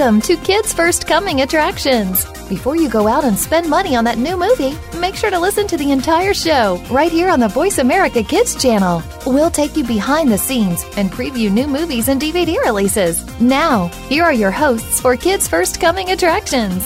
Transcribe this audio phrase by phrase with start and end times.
[0.00, 2.24] Welcome to Kids First Coming Attractions.
[2.48, 5.66] Before you go out and spend money on that new movie, make sure to listen
[5.66, 9.02] to the entire show right here on the Voice America Kids channel.
[9.26, 13.22] We'll take you behind the scenes and preview new movies and DVD releases.
[13.42, 16.82] Now, here are your hosts for Kids First Coming Attractions.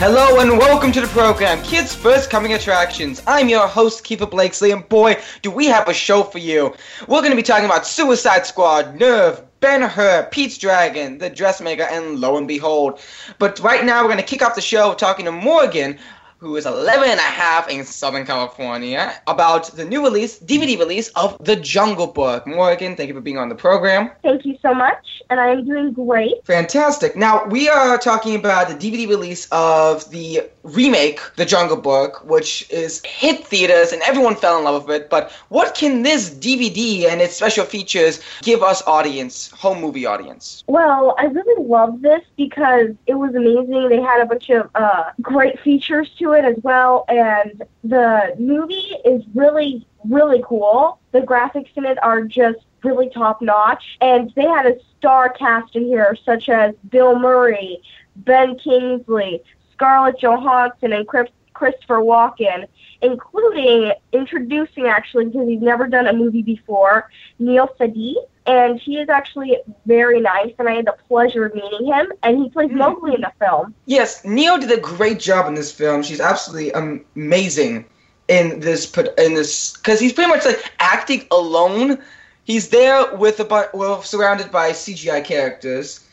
[0.00, 3.22] Hello and welcome to the program, Kids First Coming Attractions.
[3.28, 6.74] I'm your host, Keefer Blakeslee, and boy, do we have a show for you.
[7.06, 11.82] We're going to be talking about Suicide Squad, Nerve, Ben Hur, Pete's Dragon, The Dressmaker,
[11.82, 13.00] and lo and behold.
[13.40, 15.98] But right now, we're going to kick off the show talking to Morgan,
[16.38, 21.08] who is 11 and a half in Southern California, about the new release, DVD release
[21.10, 22.46] of The Jungle Book.
[22.46, 24.10] Morgan, thank you for being on the program.
[24.22, 26.44] Thank you so much, and I am doing great.
[26.44, 27.16] Fantastic.
[27.16, 32.68] Now, we are talking about the DVD release of the remake, The Jungle Book, which
[32.70, 35.10] is hit theaters and everyone fell in love with it.
[35.10, 40.64] But what can this DVD and its special features give us audience, home movie audience?
[40.66, 43.88] Well, I really love this because it was amazing.
[43.88, 48.96] They had a bunch of uh, great features to it as well, and the movie
[49.04, 50.98] is really, really cool.
[51.12, 55.74] The graphics in it are just really top notch, and they had a star cast
[55.76, 57.80] in here, such as Bill Murray,
[58.16, 62.66] Ben Kingsley, Scarlett Johansson, and Chris, Christopher Walken,
[63.02, 68.14] including introducing actually because he's never done a movie before, Neel Sethi.
[68.46, 72.12] And he is actually very nice, and I had the pleasure of meeting him.
[72.22, 73.74] And he plays Mowgli in the film.
[73.86, 76.02] Yes, Neel did a great job in this film.
[76.02, 77.86] She's absolutely amazing
[78.28, 81.98] in this in this because he's pretty much like acting alone.
[82.44, 86.06] He's there with a well surrounded by CGI characters,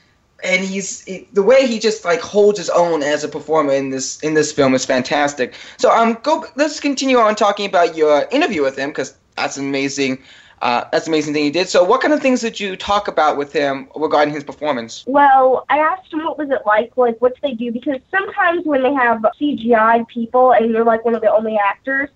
[0.44, 3.90] and he's he, the way he just like holds his own as a performer in
[3.90, 5.56] this in this film is fantastic.
[5.78, 10.19] So um, go let's continue on talking about your interview with him because that's amazing.
[10.63, 11.68] Uh, that's amazing thing he did.
[11.68, 15.03] So, what kind of things did you talk about with him regarding his performance?
[15.06, 17.69] Well, I asked him what was it like, like what do they do?
[17.69, 22.09] Because sometimes when they have CGI people and you're like one of the only actors,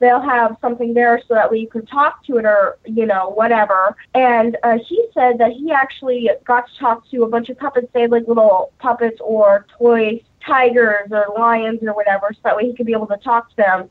[0.00, 3.30] they'll have something there so that way you can talk to it or you know
[3.30, 3.96] whatever.
[4.14, 7.86] And uh, he said that he actually got to talk to a bunch of puppets.
[7.92, 12.74] They like little puppets or toy tigers or lions or whatever, so that way he
[12.74, 13.90] could be able to talk to them.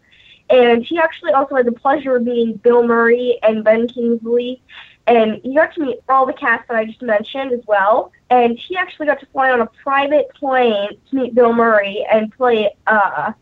[0.51, 4.61] And he actually also had the pleasure of meeting Bill Murray and Ben Kingsley.
[5.07, 8.11] And he got to meet all the cast that I just mentioned as well.
[8.29, 12.31] And he actually got to fly on a private plane to meet Bill Murray and
[12.31, 13.33] play uh,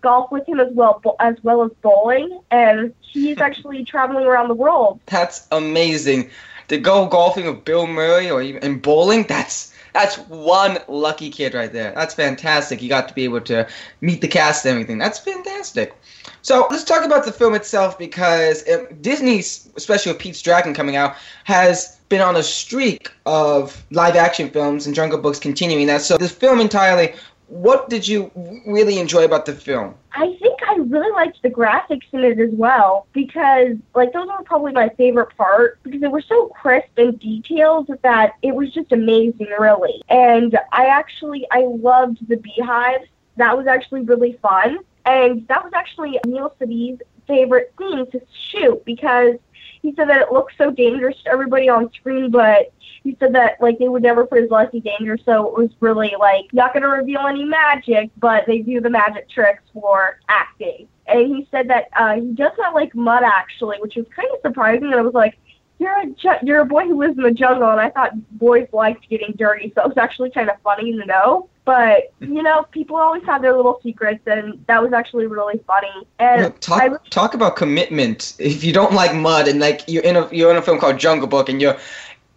[0.00, 2.40] golf with him as well as well as bowling.
[2.50, 5.00] And he's actually traveling around the world.
[5.06, 6.30] That's amazing.
[6.68, 11.72] To go golfing with Bill Murray or even bowling, that's that's one lucky kid right
[11.72, 11.92] there.
[11.94, 12.82] That's fantastic.
[12.82, 13.66] You got to be able to
[14.00, 14.98] meet the cast and everything.
[14.98, 15.96] That's fantastic.
[16.42, 20.96] So let's talk about the film itself because it, Disney's, especially with Pete's Dragon coming
[20.96, 26.02] out, has been on a streak of live action films and Jungle Books continuing that.
[26.02, 27.14] So the film entirely,
[27.48, 28.30] what did you
[28.66, 29.94] really enjoy about the film?
[30.12, 34.42] I think I really liked the graphics in it as well because like those were
[34.44, 38.92] probably my favorite part because they were so crisp and detailed that it was just
[38.92, 40.02] amazing really.
[40.08, 43.06] And I actually I loved the beehives.
[43.36, 44.78] That was actually really fun.
[45.08, 48.20] And that was actually Neel Sethi's favorite scene to
[48.50, 49.36] shoot because
[49.80, 53.58] he said that it looked so dangerous to everybody on screen, but he said that
[53.58, 56.74] like they would never put his life in danger, so it was really like not
[56.74, 60.86] gonna reveal any magic, but they do the magic tricks for acting.
[61.06, 64.40] And he said that uh, he does not like mud actually, which was kind of
[64.42, 64.88] surprising.
[64.88, 65.38] And I was like,
[65.78, 68.68] you're a ju- you're a boy who lives in the jungle, and I thought boys
[68.74, 71.48] liked getting dirty, so it was actually kind of funny to know.
[71.68, 76.08] But you know, people always have their little secrets, and that was actually really funny.
[76.18, 78.32] And yeah, talk talk about commitment.
[78.38, 80.96] If you don't like mud, and like you're in a you're in a film called
[80.96, 81.76] Jungle Book, and you're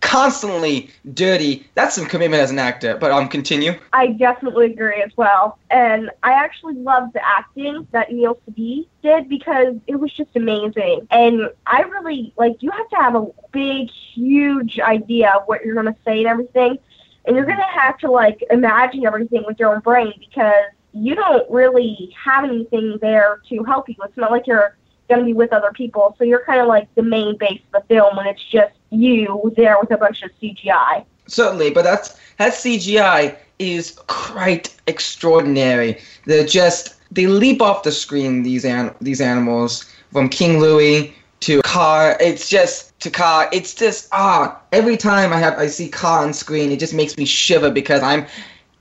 [0.02, 1.66] constantly dirty.
[1.76, 2.98] That's some commitment as an actor.
[2.98, 3.80] But um, continue.
[3.94, 5.58] I definitely agree as well.
[5.70, 11.08] And I actually loved the acting that Neel Sethi did because it was just amazing.
[11.10, 15.76] And I really like you have to have a big, huge idea of what you're
[15.76, 16.80] gonna say and everything.
[17.26, 21.50] And you're gonna have to like imagine everything with your own brain because you don't
[21.50, 23.96] really have anything there to help you.
[24.04, 24.76] It's not like you're
[25.08, 26.16] going to be with other people.
[26.18, 29.54] So you're kind of like the main base of the film when it's just you
[29.56, 31.06] there with a bunch of CGI.
[31.28, 36.00] Certainly, but that's that CGI is quite extraordinary.
[36.26, 38.44] They're just they leap off the screen.
[38.44, 42.16] These an, these animals from King Louie to Kaa.
[42.20, 43.50] It's just to Kaa.
[43.52, 47.18] It's just ah, every time I have I see Kaa on screen, it just makes
[47.18, 48.26] me shiver because I'm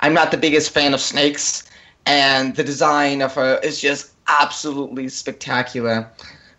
[0.00, 1.68] I'm not the biggest fan of snakes,
[2.06, 6.08] and the design of her is just absolutely spectacular.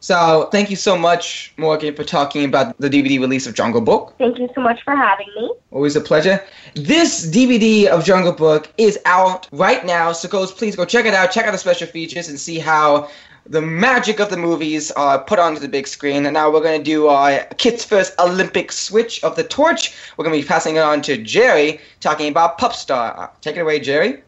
[0.02, 4.16] So thank you so much, Morgan, for talking about the DVD release of Jungle Book.
[4.18, 5.54] Thank you so much for having me.
[5.70, 6.44] Always a pleasure.
[6.74, 11.14] This DVD of Jungle Book is out right now, so go please go check it
[11.14, 11.32] out.
[11.32, 13.10] Check out the special features and see how
[13.46, 16.26] the magic of the movies are put onto the big screen.
[16.26, 19.94] And now we're going to do our Kids First Olympic switch of the torch.
[20.18, 23.32] We're going to be passing it on to Gerry, talking about Pup Star.
[23.42, 24.22] Take it away, Gerry.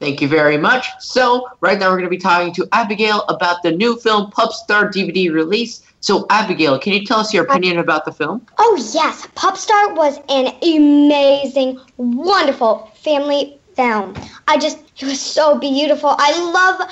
[0.00, 0.86] Thank you very much.
[1.00, 4.52] So, right now we're going to be talking to Abigail about the new film Pup
[4.52, 5.82] Star DVD release.
[6.00, 8.46] So, Abigail, can you tell us your opinion about the film?
[8.58, 9.26] Oh, yes.
[9.34, 14.14] Pup Star was an amazing, wonderful family film.
[14.46, 16.14] I just, it was so beautiful.
[16.16, 16.88] I love.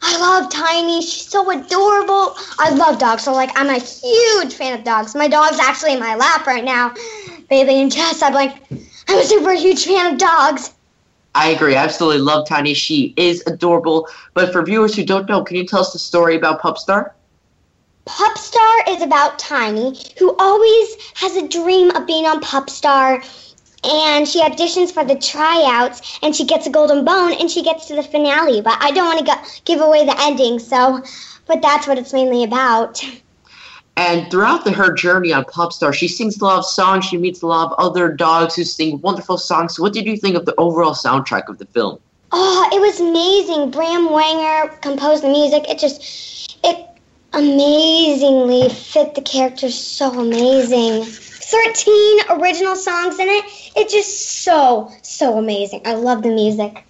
[0.00, 1.02] I love Tiny.
[1.02, 2.36] She's so adorable.
[2.58, 5.14] I love dogs, so like I'm a huge fan of dogs.
[5.14, 6.94] My dog's actually in my lap right now,
[7.50, 8.22] Bailey and Jess.
[8.22, 8.62] I'm like,
[9.08, 10.74] I'm a super huge fan of dogs.
[11.34, 11.76] I agree.
[11.76, 12.74] I absolutely love Tiny.
[12.74, 14.08] She is adorable.
[14.34, 17.12] But for viewers who don't know, can you tell us the story about Pupstar?
[18.06, 23.22] Pupstar is about Tiny, who always has a dream of being on Pupstar.
[23.84, 27.86] And she auditions for the tryouts, and she gets a golden bone, and she gets
[27.86, 28.60] to the finale.
[28.60, 31.02] But I don't want to give away the ending, so.
[31.46, 33.02] But that's what it's mainly about.
[33.98, 37.04] And throughout the, her journey on Pupstar, she sings a lot of songs.
[37.04, 39.74] She meets a lot of other dogs who sing wonderful songs.
[39.74, 41.98] So what did you think of the overall soundtrack of the film?
[42.30, 43.72] Oh, it was amazing.
[43.72, 45.68] Brahm Wenger composed the music.
[45.68, 46.86] It just, it
[47.32, 51.04] amazingly fit the characters so amazing.
[51.04, 53.67] 13 original songs in it.
[53.78, 55.82] It's just so, so amazing.
[55.86, 56.84] I love the music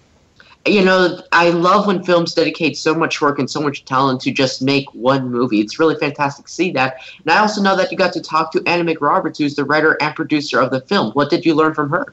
[0.69, 4.31] you know, I love when films dedicate so much work and so much talent to
[4.31, 5.61] just make one movie.
[5.61, 6.99] It's really fantastic to see that.
[7.25, 9.97] And I also know that you got to talk to Anna McRoberts, who's the writer
[10.01, 11.13] and producer of the film.
[11.13, 12.13] What did you learn from her?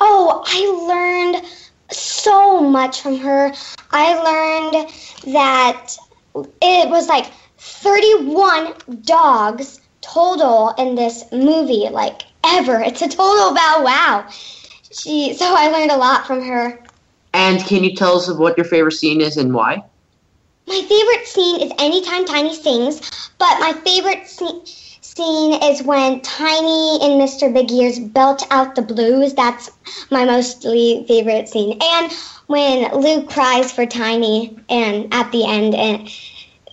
[0.00, 1.46] Oh, I learned
[1.90, 3.52] so much from her.
[3.90, 4.90] I learned
[5.34, 5.96] that
[6.60, 7.26] it was like
[7.58, 12.80] 31 dogs total in this movie, like ever.
[12.80, 14.26] It's a total about wow.
[14.92, 16.78] She, so I learned a lot from her.
[17.32, 19.82] And can you tell us what your favorite scene is and why?
[20.66, 24.62] My favorite scene is anytime Tiny sings, but my favorite scene
[25.16, 27.52] scene is when Tiny and Mr.
[27.52, 29.32] Big Ears belt out the blues.
[29.32, 29.70] That's
[30.10, 31.78] my mostly favorite scene.
[31.80, 32.12] And
[32.48, 36.10] when Luke cries for Tiny and at the end and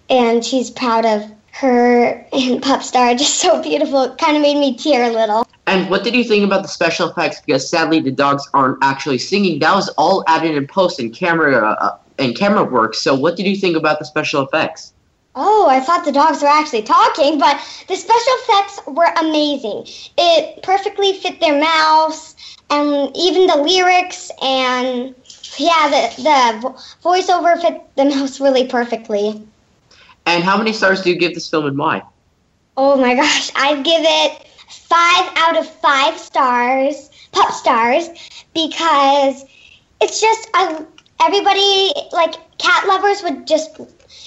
[0.10, 4.04] and she's proud of her and Pupstar, just so beautiful.
[4.04, 5.48] It kind of made me tear a little.
[5.66, 7.42] And what did you think about the special effects?
[7.46, 9.60] Because sadly, the dogs aren't actually singing.
[9.60, 12.96] That was all added in post and camera uh, and camera work.
[12.96, 14.94] So, what did you think about the special effects?
[15.36, 19.88] Oh, I thought the dogs were actually talking, but the special effects were amazing.
[20.18, 22.36] It perfectly fit their mouths,
[22.70, 25.16] and even the lyrics, and
[25.58, 29.42] yeah, the the voiceover fit the mouths really perfectly.
[30.26, 32.04] And how many stars do you give this film, and why?
[32.76, 34.48] Oh my gosh, I'd give it
[34.94, 38.10] five out of five stars, pop stars,
[38.54, 39.44] because
[40.00, 40.86] it's just I,
[41.20, 43.80] everybody like cat lovers would just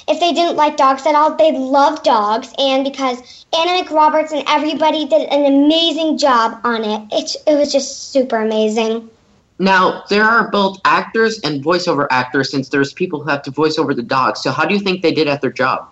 [0.08, 4.42] if they didn't like dogs at all, they love dogs, and because Anna McRoberts and
[4.48, 9.08] everybody did an amazing job on it, it it was just super amazing.
[9.60, 13.78] Now, there are both actors and voiceover actors since there's people who have to voice
[13.78, 14.42] over the dogs.
[14.42, 15.88] So, how do you think they did at their job?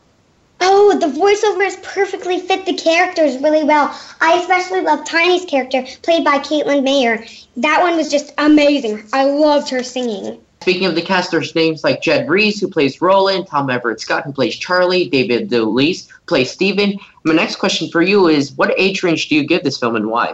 [0.67, 3.95] Oh, the voiceovers perfectly fit the characters really well.
[4.23, 7.23] I especially love Tiny's character, played by Caitlin Mayer.
[7.59, 9.05] That one was just amazing.
[9.13, 10.41] I loved her singing.
[10.63, 14.25] Speaking of the cast, there's names like Jed Rees, who plays Roland, Tom Everett Scott,
[14.25, 16.99] who plays Charlie, David DeLuise, plays Steven.
[17.25, 20.07] My next question for you is what age range do you give this film and
[20.07, 20.33] why?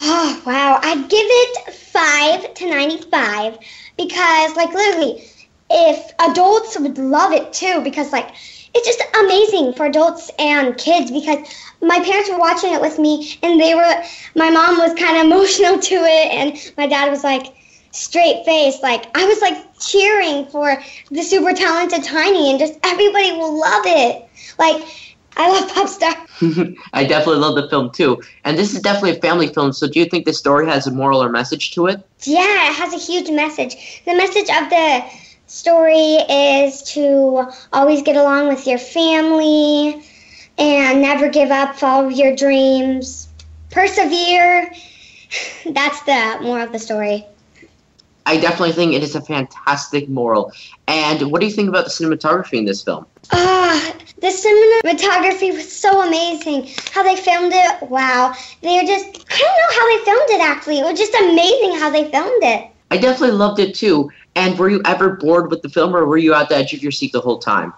[0.00, 0.80] Oh, wow.
[0.82, 3.58] I'd give it 5 to 95
[3.96, 5.22] because, like, literally,
[5.70, 8.30] if adults would love it too, because, like,
[8.74, 11.38] it's just amazing for adults and kids because
[11.80, 14.02] my parents were watching it with me and they were
[14.34, 17.54] my mom was kind of emotional to it and my dad was like
[17.92, 20.76] straight face like i was like cheering for
[21.10, 24.28] the super talented tiny and just everybody will love it.
[24.58, 24.82] Like
[25.36, 28.20] i love Pupstar i definitely love the film too.
[28.44, 30.90] And this is definitely a family film so do you think the story has a
[30.90, 32.04] moral or message to it?
[32.22, 34.02] Yeah it has a huge message.
[34.04, 35.04] The message of the
[35.54, 40.02] story is to always get along with your family
[40.58, 43.28] and never give up, follow your dreams,
[43.70, 44.72] persevere.
[45.70, 47.24] That's the more of the story.
[48.26, 50.50] I definitely think it is a fantastic moral.
[50.88, 53.06] And what do you think about the cinematography in this film?
[53.30, 56.68] Ah, uh, The cinematography was so amazing.
[56.92, 58.34] How they filmed it, wow.
[58.60, 60.78] They're just, I don't know how they filmed it actually.
[60.80, 62.70] It was just amazing how they filmed it.
[62.90, 64.10] I definitely loved it too.
[64.36, 66.82] And were you ever bored with the film, or were you at the edge of
[66.82, 67.72] your seat the whole time?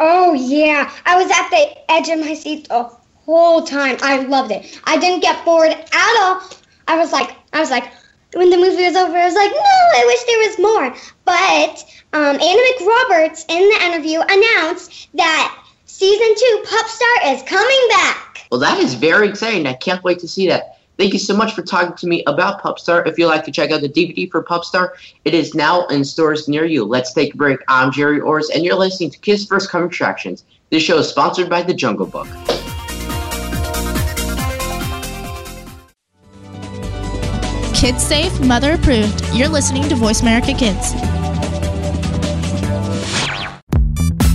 [0.00, 0.92] Oh, yeah.
[1.06, 2.90] I was at the edge of my seat the
[3.24, 3.96] whole time.
[4.02, 4.80] I loved it.
[4.84, 6.42] I didn't get bored at all.
[6.88, 7.92] I was like, I was like,
[8.34, 10.94] when the movie was over, I was like, no, I wish there was more.
[11.24, 17.88] But um, Anna McRoberts in the interview announced that season two, Pup Star, is coming
[17.90, 18.46] back.
[18.50, 19.66] Well, that is very exciting.
[19.66, 20.73] I can't wait to see that.
[20.96, 23.06] Thank you so much for talking to me about Pupstar.
[23.06, 24.90] If you'd like to check out the DVD for Pupstar,
[25.24, 26.84] it is now in stores near you.
[26.84, 27.58] Let's take a break.
[27.66, 30.44] I'm Gerry Orz, and you're listening to Kids First Coming Attractions.
[30.70, 32.28] This show is sponsored by The Jungle Book.
[37.74, 39.22] Kids safe, mother approved.
[39.34, 40.94] You're listening to Voice America Kids.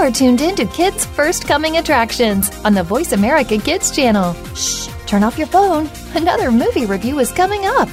[0.00, 4.32] Are tuned in to Kids First Coming Attractions on the Voice America Kids channel.
[4.54, 5.90] Shh, turn off your phone.
[6.14, 7.86] Another movie review is coming up.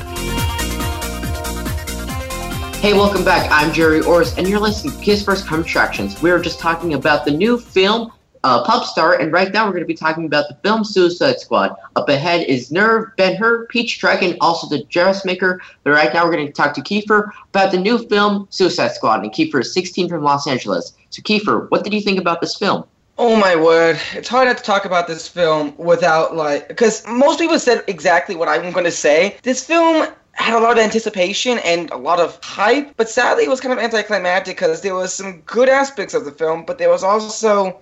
[2.77, 3.51] Hey, welcome back.
[3.51, 6.21] I'm Gerry Orz, and you're listening to Kids First Coming Attractions.
[6.21, 8.13] We were just talking about the new film
[8.47, 11.37] uh, Pup Star, and right now we're going to be talking about the film Suicide
[11.37, 11.75] Squad.
[11.97, 15.59] Up ahead is Nerve, Ben Hur, Pete's Dragon, also the Dressmaker.
[15.83, 19.21] But right now we're going to talk to Keefer about the new film Suicide Squad,
[19.21, 20.93] and Keefer is 16 from Los Angeles.
[21.09, 22.85] So Keefer, what did you think about this film?
[23.17, 23.99] Oh my word.
[24.13, 28.37] It's hard not to talk about this film without, like, because most people said exactly
[28.37, 29.35] what I'm going to say.
[29.43, 33.49] This film had a lot of anticipation and a lot of hype, but sadly it
[33.49, 36.89] was kind of anticlimactic because there was some good aspects of the film, but there
[36.89, 37.81] was also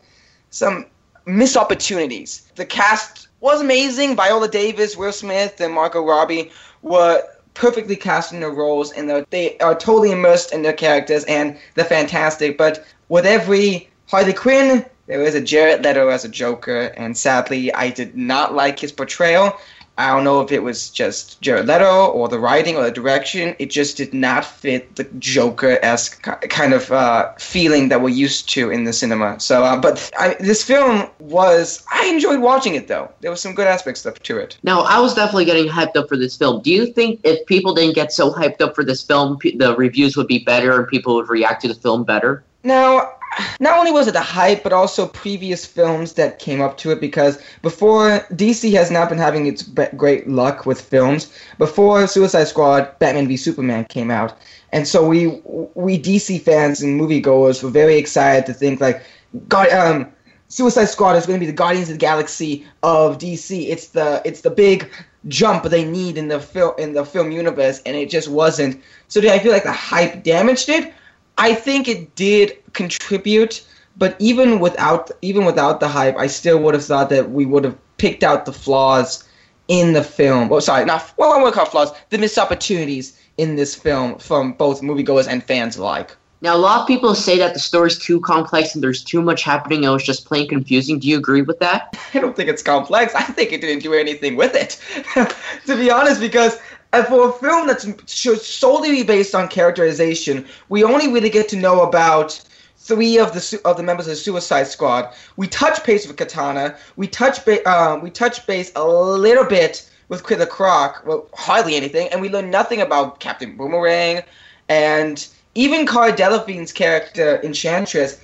[0.49, 0.85] some
[1.25, 2.51] missed opportunities.
[2.55, 4.15] The cast was amazing.
[4.15, 7.23] Viola Davis, Will Smith, and Margot Robbie were
[7.53, 11.85] perfectly cast in their roles, and they are totally immersed in their characters, and they're
[11.85, 12.57] fantastic.
[12.57, 17.73] But with every Harley Quinn, there is a Jared Leto as a Joker, and sadly,
[17.73, 19.57] I did not like his portrayal.
[19.97, 23.55] I don't know if it was just Jared Leto or the writing or the direction.
[23.59, 28.49] It just did not fit the Joker esque kind of uh, feeling that we're used
[28.49, 29.39] to in the cinema.
[29.39, 33.09] So, uh, but I, this film was, I enjoyed watching it though.
[33.21, 34.57] There was some good aspects to it.
[34.63, 36.61] Now, I was definitely getting hyped up for this film.
[36.61, 40.17] Do you think if people didn't get so hyped up for this film, the reviews
[40.17, 42.43] would be better and people would react to the film better?
[42.63, 43.13] Now,
[43.59, 47.01] not only was it the hype, but also previous films that came up to it
[47.01, 49.63] because before DC has not been having its
[49.95, 51.33] great luck with films.
[51.57, 54.37] Before Suicide Squad, Batman v Superman came out,
[54.71, 55.27] and so we
[55.73, 59.03] we DC fans and moviegoers were very excited to think like,
[59.47, 60.11] God, um,
[60.47, 63.69] Suicide Squad is going to be the Guardians of the Galaxy of DC.
[63.69, 64.89] It's the it's the big
[65.27, 68.81] jump they need in the film in the film universe, and it just wasn't.
[69.07, 70.93] So did I feel like the hype damaged it.
[71.37, 73.65] I think it did contribute,
[73.97, 77.63] but even without even without the hype, I still would have thought that we would
[77.63, 79.23] have picked out the flaws
[79.67, 80.51] in the film.
[80.51, 81.91] Oh, sorry, not well, I won't call flaws.
[82.09, 86.15] The missed opportunities in this film from both moviegoers and fans alike.
[86.41, 89.41] Now, a lot of people say that the story's too complex and there's too much
[89.41, 90.99] happening and it was just plain confusing.
[90.99, 91.97] Do you agree with that?
[92.13, 93.15] I don't think it's complex.
[93.15, 94.79] I think it didn't do anything with it,
[95.65, 96.59] to be honest, because
[96.95, 101.49] uh, for a film that's should solely be based on characterization, we only really get
[101.49, 102.41] to know about
[102.77, 105.13] three of the of the members of the Suicide Squad.
[105.37, 106.77] We touch base with Katana.
[106.95, 111.03] We touch ba- uh, we touch base a little bit with Killer Croc.
[111.05, 114.23] Well, hardly anything, and we learn nothing about Captain Boomerang,
[114.69, 118.19] and even Cara Delevingne's character Enchantress,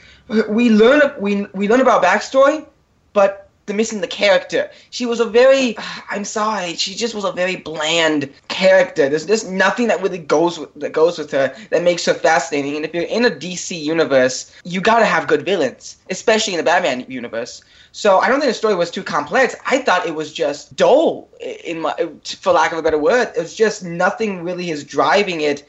[0.48, 2.66] we learn we we learn about backstory,
[3.14, 4.70] but they're missing the character.
[4.90, 5.78] She was a very
[6.10, 9.08] I'm sorry, she just was a very bland character.
[9.08, 12.76] There's there's nothing that really goes with that goes with her that makes her fascinating.
[12.76, 16.66] And if you're in a DC universe, you gotta have good villains, especially in the
[16.66, 17.64] Batman universe.
[17.94, 19.56] So I don't think the story was too complex.
[19.66, 21.30] I thought it was just dull,
[21.64, 21.94] in my,
[22.26, 23.32] for lack of a better word.
[23.38, 25.66] It was just nothing really is driving it.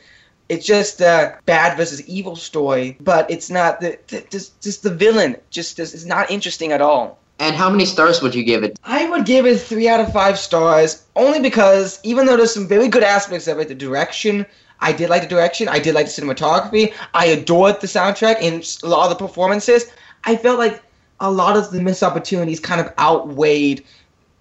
[0.48, 4.90] It's just a bad versus evil story, but it's not the, the just, just the
[4.90, 5.36] villain.
[5.50, 7.21] Just is not interesting at all.
[7.42, 8.78] And how many stars would you give it?
[8.84, 12.68] I would give it three out of five stars, only because even though there's some
[12.68, 14.46] very good aspects of it, the direction,
[14.78, 18.64] I did like the direction, I did like the cinematography, I adored the soundtrack and
[18.84, 19.90] a lot of the performances.
[20.22, 20.84] I felt like
[21.18, 23.84] a lot of the missed opportunities kind of outweighed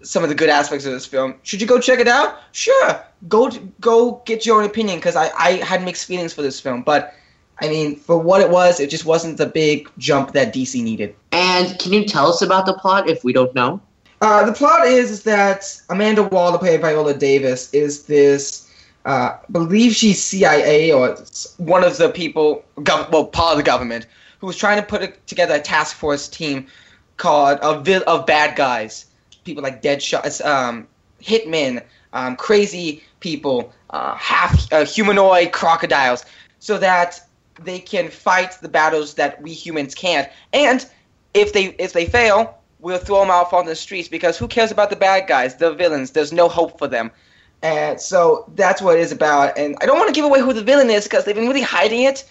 [0.02, 1.34] some of the good aspects of this film.
[1.42, 2.38] Should you go check it out?
[2.52, 6.60] Sure, go go get your own opinion because I, I had mixed feelings for this
[6.60, 7.14] film, but
[7.60, 11.14] I mean, for what it was, it just wasn't the big jump that DC needed.
[11.30, 13.80] And can you tell us about the plot if we don't know?
[14.20, 18.68] Uh, the plot is, that Amanda Waller, played Viola Davis, is this.
[19.04, 21.16] Uh, believe she's CIA or
[21.58, 24.06] one of the people, gov- well, part of the government,
[24.38, 26.68] who was trying to put a, together a task force team
[27.16, 29.06] called of of bad guys,
[29.44, 30.86] people like Deadshot, um,
[31.20, 31.82] hitmen,
[32.12, 36.24] um, crazy people, uh, half uh, humanoid crocodiles,
[36.60, 37.20] so that
[37.64, 40.28] they can fight the battles that we humans can't.
[40.52, 40.86] And
[41.34, 44.70] if they if they fail, we'll throw them out on the streets because who cares
[44.70, 46.10] about the bad guys, the villains?
[46.10, 47.10] There's no hope for them.
[47.62, 49.56] And so that's what it is about.
[49.56, 51.62] And I don't want to give away who the villain is because they've been really
[51.62, 52.24] hiding it.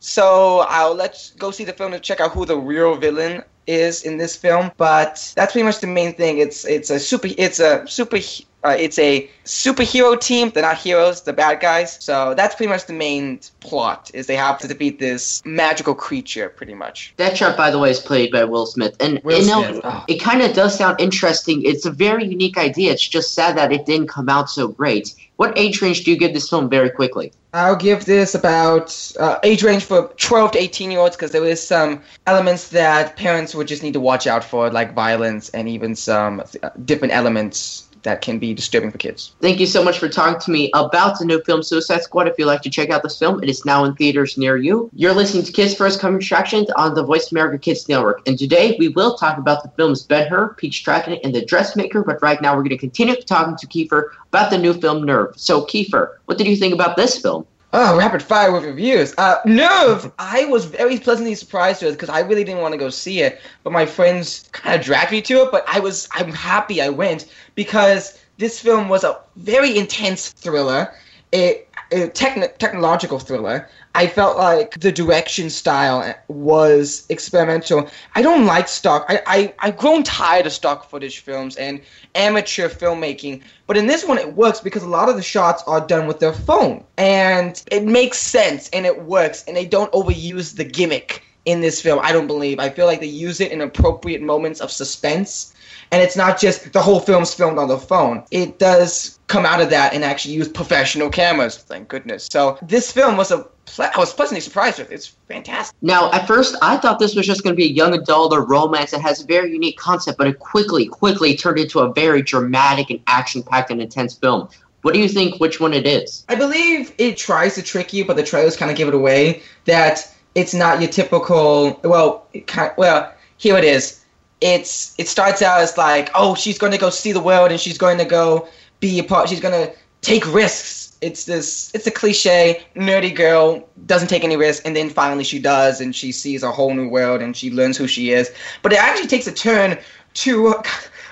[0.00, 4.02] So I'll let's go see the film to check out who the real villain is
[4.02, 4.72] in this film.
[4.78, 6.38] But that's pretty much the main thing.
[6.38, 8.18] It's it's a super it's a super
[8.62, 10.50] uh, it's a superhero team.
[10.50, 11.22] They're not heroes.
[11.22, 12.02] They're bad guys.
[12.02, 14.10] So that's pretty much the main plot.
[14.12, 17.14] Is they have to defeat this magical creature, pretty much.
[17.16, 19.80] That Deadshot, by the way, is played by Will Smith, and Will you know Smith,
[19.84, 20.04] oh.
[20.08, 21.62] it kind of does sound interesting.
[21.64, 22.92] It's a very unique idea.
[22.92, 25.14] It's just sad that it didn't come out so great.
[25.36, 26.68] What age range do you give this film?
[26.68, 27.32] Very quickly.
[27.52, 31.44] I'll give this about uh, age range for 12 to 18 year olds because there
[31.44, 35.68] is some elements that parents would just need to watch out for, like violence and
[35.68, 39.34] even some uh, different elements that can be disturbing for kids.
[39.40, 42.28] Thank you so much for talking to me about the new film Suicide Squad.
[42.28, 44.90] If you'd like to check out this film, it is now in theaters near you.
[44.94, 48.26] You're listening to Kids First Coming Attractions on the Voice America Kids Network.
[48.26, 52.02] And today we will talk about the films Ben Hur, Pete's Dragon, and The Dressmaker.
[52.02, 55.34] But right now we're going to continue talking to Keefer about the new film Nerve.
[55.36, 57.46] So, Keefer, what did you think about this film?
[57.72, 59.14] Oh, rapid fire with reviews.
[59.16, 62.78] Uh, Nerve, I was very pleasantly surprised with it because I really didn't want to
[62.78, 65.52] go see it, but my friends kind of dragged me to it.
[65.52, 70.92] But I was, I'm happy I went because this film was a very intense thriller,
[71.32, 73.68] a, a techn- technological thriller.
[73.94, 77.90] I felt like the direction style was experimental.
[78.14, 79.04] I don't like stock.
[79.08, 81.80] I, I, I've grown tired of stock footage films and
[82.14, 83.42] amateur filmmaking.
[83.66, 86.20] But in this one, it works because a lot of the shots are done with
[86.20, 86.84] their phone.
[86.98, 89.44] And it makes sense and it works.
[89.48, 92.58] And they don't overuse the gimmick in this film, I don't believe.
[92.58, 95.54] I feel like they use it in appropriate moments of suspense.
[95.90, 98.24] And it's not just the whole film's filmed on the phone.
[98.30, 102.28] It does come out of that and actually use professional cameras, thank goodness.
[102.30, 104.90] So this film was a ple- I was pleasantly surprised with.
[104.90, 105.76] It's fantastic.
[105.82, 108.44] Now, at first, I thought this was just going to be a young adult or
[108.44, 112.22] romance that has a very unique concept, but it quickly, quickly turned into a very
[112.22, 114.48] dramatic and action-packed and intense film.
[114.82, 115.40] What do you think?
[115.40, 116.24] Which one it is?
[116.28, 119.42] I believe it tries to trick you, but the trailers kind of give it away
[119.66, 121.78] that it's not your typical.
[121.84, 124.04] Well, it kind well, here it is.
[124.40, 127.60] It's it starts out as like, oh, she's going to go see the world and
[127.60, 128.48] she's going to go
[128.80, 129.28] be a part.
[129.28, 130.79] She's going to take risks.
[131.00, 131.70] It's this.
[131.74, 132.62] It's a cliche.
[132.76, 136.50] Nerdy girl doesn't take any risks, and then finally she does, and she sees a
[136.50, 138.30] whole new world, and she learns who she is.
[138.62, 139.78] But it actually takes a turn
[140.14, 140.54] to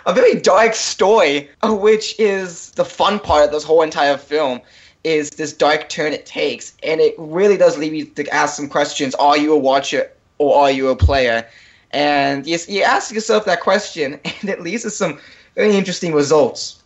[0.06, 4.60] a very dark story, which is the fun part of this whole entire film
[5.04, 8.68] is this dark turn it takes, and it really does leave you to ask some
[8.68, 11.46] questions: Are you a watcher or are you a player?
[11.90, 15.18] And you, you ask yourself that question, and it leads to some
[15.54, 16.77] very interesting results.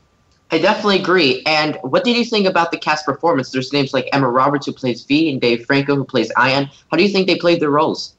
[0.52, 1.42] I definitely agree.
[1.46, 3.50] And what did you think about the cast performance?
[3.50, 6.70] There's names like Emma Roberts who plays V and Dave Franco who plays Ian.
[6.90, 8.14] How do you think they played their roles?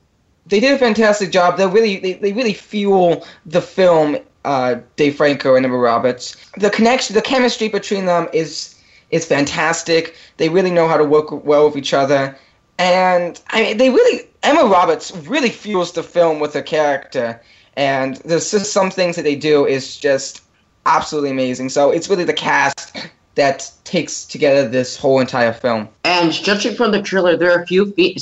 [0.47, 1.57] They did a fantastic job.
[1.57, 4.17] They really they, they really fuel the film.
[4.45, 6.35] Uh, Dave Franco and Emma Roberts.
[6.57, 8.75] The connection, the chemistry between them is
[9.09, 10.17] is fantastic.
[10.35, 12.37] They really know how to work well with each other,
[12.77, 17.41] and I mean, they really Emma Roberts really fuels the film with her character.
[17.75, 20.42] And there's just some things that they do is just
[20.85, 21.69] absolutely amazing.
[21.69, 22.95] So it's really the cast
[23.35, 25.89] that takes together this whole entire film.
[26.03, 28.17] And judging from the trailer, there are a few fe-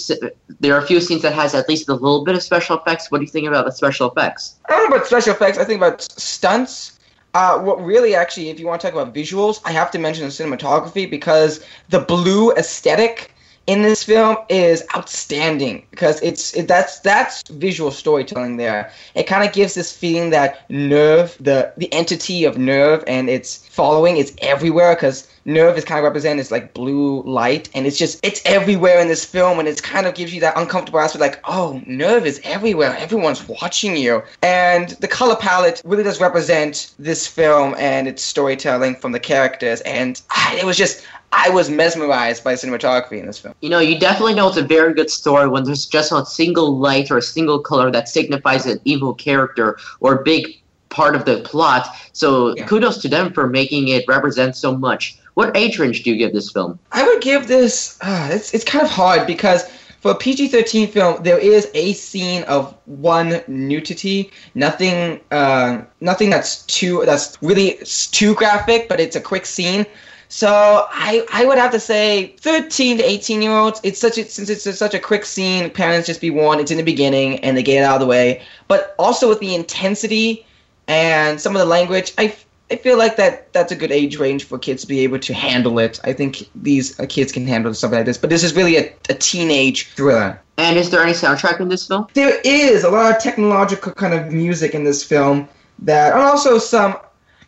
[0.60, 3.12] there are a few scenes that has at least a little bit of special effects.
[3.12, 4.56] What do you think about the special effects?
[4.70, 5.58] I don't know about special effects.
[5.58, 7.00] I think about stunts.
[7.34, 10.26] Uh, what really, actually, if you want to talk about visuals, I have to mention
[10.26, 13.34] the cinematography because the blue aesthetic
[13.72, 18.92] in this film is outstanding because it's it, that's that's visual storytelling there.
[19.16, 23.66] It kind of gives this feeling that Nerve, the the entity of Nerve and its
[23.70, 27.98] following, is everywhere because Nerve is kind of represented as like blue light, and it's
[27.98, 31.22] just it's everywhere in this film, and it kind of gives you that uncomfortable aspect,
[31.22, 36.94] like oh, Nerve is everywhere, everyone's watching you, and the color palette really does represent
[37.00, 41.70] this film and its storytelling from the characters, and ah, it was just I was
[41.70, 43.56] mesmerized by cinematography in this film.
[43.62, 46.78] You know, you definitely know it's a very good story when there's just a single
[46.78, 51.24] light or a single color that signifies an evil character or a big part of
[51.26, 51.88] the plot.
[52.12, 52.66] So Yeah.
[52.66, 55.18] kudos to them for making it represent so much.
[55.36, 56.78] What age range do you give this film?
[56.92, 57.98] I would give this.
[58.02, 59.64] Uh, it's it's kind of hard because
[60.02, 64.32] for a PG-13 film, there is a scene of one nudity.
[64.56, 69.86] Nothing, uh, nothing that's too that's really too graphic, but it's a quick scene.
[70.32, 73.82] So I I would have to say 13 to 18 year olds.
[73.84, 75.70] It's such a since it's a, such a quick scene.
[75.70, 76.62] Parents just be warned.
[76.62, 78.42] It's in the beginning and they get it out of the way.
[78.70, 80.46] But also with the intensity
[80.88, 82.34] and some of the language, I
[82.72, 85.34] I feel like that that's a good age range for kids to be able to
[85.34, 86.00] handle it.
[86.06, 88.18] I think these uh, kids can handle something like this.
[88.18, 90.40] But this is really a, a teenage thriller.
[90.58, 92.08] And is there any soundtrack in this film?
[92.14, 96.58] There is a lot of technological kind of music in this film that, and also
[96.58, 96.96] some,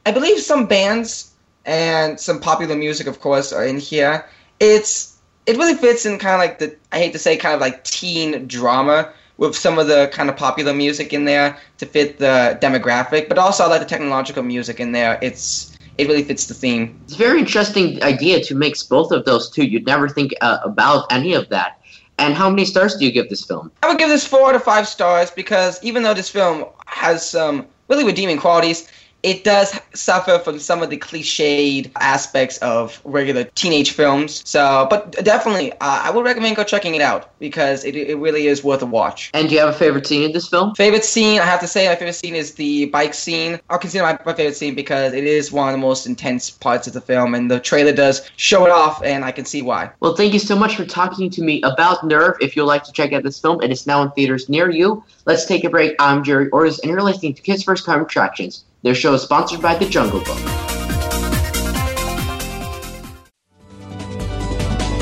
[0.06, 1.33] I believe some bands
[1.65, 4.26] and some popular music, of course, are in here.
[4.60, 7.62] It's it really fits in kind of like the I hate to say kind of
[7.62, 12.19] like teen drama with some of the kind of popular music in there to fit
[12.19, 15.19] the demographic, but also I like the technological music in there.
[15.21, 16.99] It's it really fits the theme.
[17.04, 19.63] It's a very interesting idea to mix both of those two.
[19.63, 21.80] You'd never think uh, about any of that.
[22.17, 23.71] And how many stars do you give this film?
[23.82, 27.28] I would give this four out of five stars because even though this film has
[27.28, 28.88] some really redeeming qualities,
[29.24, 34.44] it does suffer from some of the cliched aspects of regular teenage films.
[34.46, 38.48] So, but definitely, uh, I would recommend go checking it out because it, it really
[38.48, 39.32] is worth a watch.
[39.34, 40.76] And do you have a favorite scene in this film?
[40.76, 43.60] Favorite scene, I have to say, my favorite scene is the bike scene.
[43.70, 46.88] I'll consider my, my favorite scene because it is one of the most intense parts
[46.88, 49.90] of the film, and the trailer does show it off, and I can see why.
[50.02, 52.36] Well, thank you so much for talking to me about Nerve.
[52.42, 54.70] If you'd like to check out this film, and it is now in theaters near
[54.70, 55.04] you.
[55.26, 55.96] Let's take a break.
[56.00, 58.66] I'm Gerry Orz, and you're listening to Kids First Time Attractions.
[58.84, 60.38] Their show is sponsored by The Jungle Book.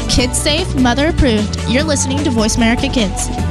[0.07, 1.59] Kids safe, mother approved.
[1.67, 3.50] You're listening to Voice America Kids.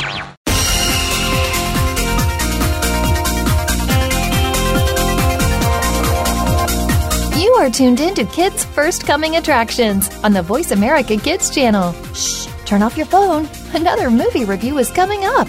[7.61, 11.93] Are tuned in to Kids First Coming Attractions on the Voice America Kids channel.
[12.15, 13.47] Shh, turn off your phone.
[13.75, 15.47] Another movie review is coming up.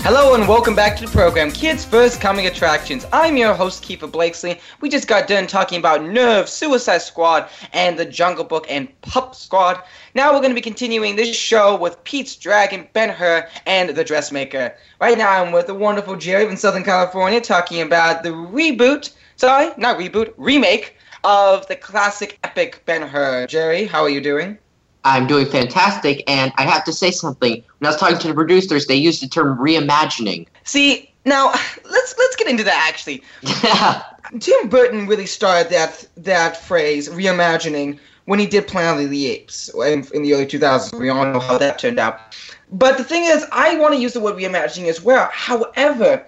[0.00, 3.04] Hello and welcome back to the program, Kids First Coming Attractions.
[3.12, 4.58] I'm your host, Keefer Blakeslee.
[4.80, 9.34] We just got done talking about Nerve, Suicide Squad, and The Jungle Book and Pup
[9.34, 9.82] Squad.
[10.14, 14.04] Now we're going to be continuing this show with Pete's Dragon, Ben Hur, and The
[14.04, 14.74] Dressmaker.
[15.00, 19.72] Right now I'm with the wonderful Gerry from Southern California talking about the reboot, sorry,
[19.76, 23.46] not reboot, remake of the classic epic Ben Hur.
[23.46, 24.58] Gerry, how are you doing?
[25.04, 27.62] I'm doing fantastic, and I have to say something.
[27.78, 30.46] When I was talking to the producers, they used the term reimagining.
[30.64, 31.52] See, Now
[31.84, 33.22] let's let's get into that actually.
[34.40, 39.70] Tim Burton really started that that phrase reimagining when he did Planet of the Apes
[39.74, 40.98] in, in the early 2000s.
[40.98, 42.36] We all know how that turned out.
[42.70, 45.30] But the thing is, I want to use the word reimagining as well.
[45.32, 46.26] However,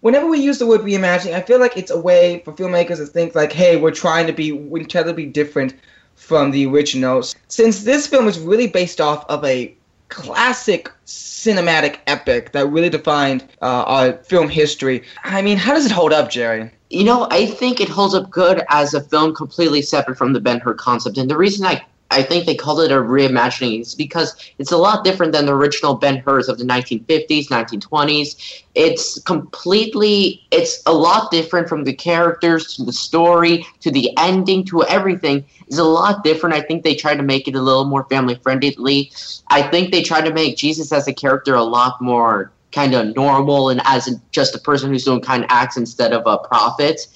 [0.00, 3.06] whenever we use the word reimagining, I feel like it's a way for filmmakers to
[3.06, 5.74] think like, hey, we're trying to be incredibly different
[6.16, 7.34] from the originals.
[7.48, 9.74] Since this film is really based off of a
[10.08, 15.02] classic cinematic epic that really defined uh, our film history.
[15.24, 16.70] I mean, how does it hold up, Gerry?
[16.90, 20.40] You know, I think it holds up good as a film completely separate from the
[20.40, 21.16] Ben Hur concept.
[21.16, 25.02] And the reason I I think they called it a reimagining because it's a lot
[25.02, 28.62] different than the original Ben Hur's of the 1950s, 1920s.
[28.74, 34.64] It's completely, it's a lot different from the characters to the story to the ending
[34.66, 35.44] to everything.
[35.66, 36.54] It's a lot different.
[36.54, 39.10] I think they tried to make it a little more family friendly.
[39.48, 43.14] I think they tried to make Jesus as a character a lot more kind of
[43.14, 46.48] normal and as just a person who's doing kind of acts instead of uh, a
[46.48, 47.06] prophet,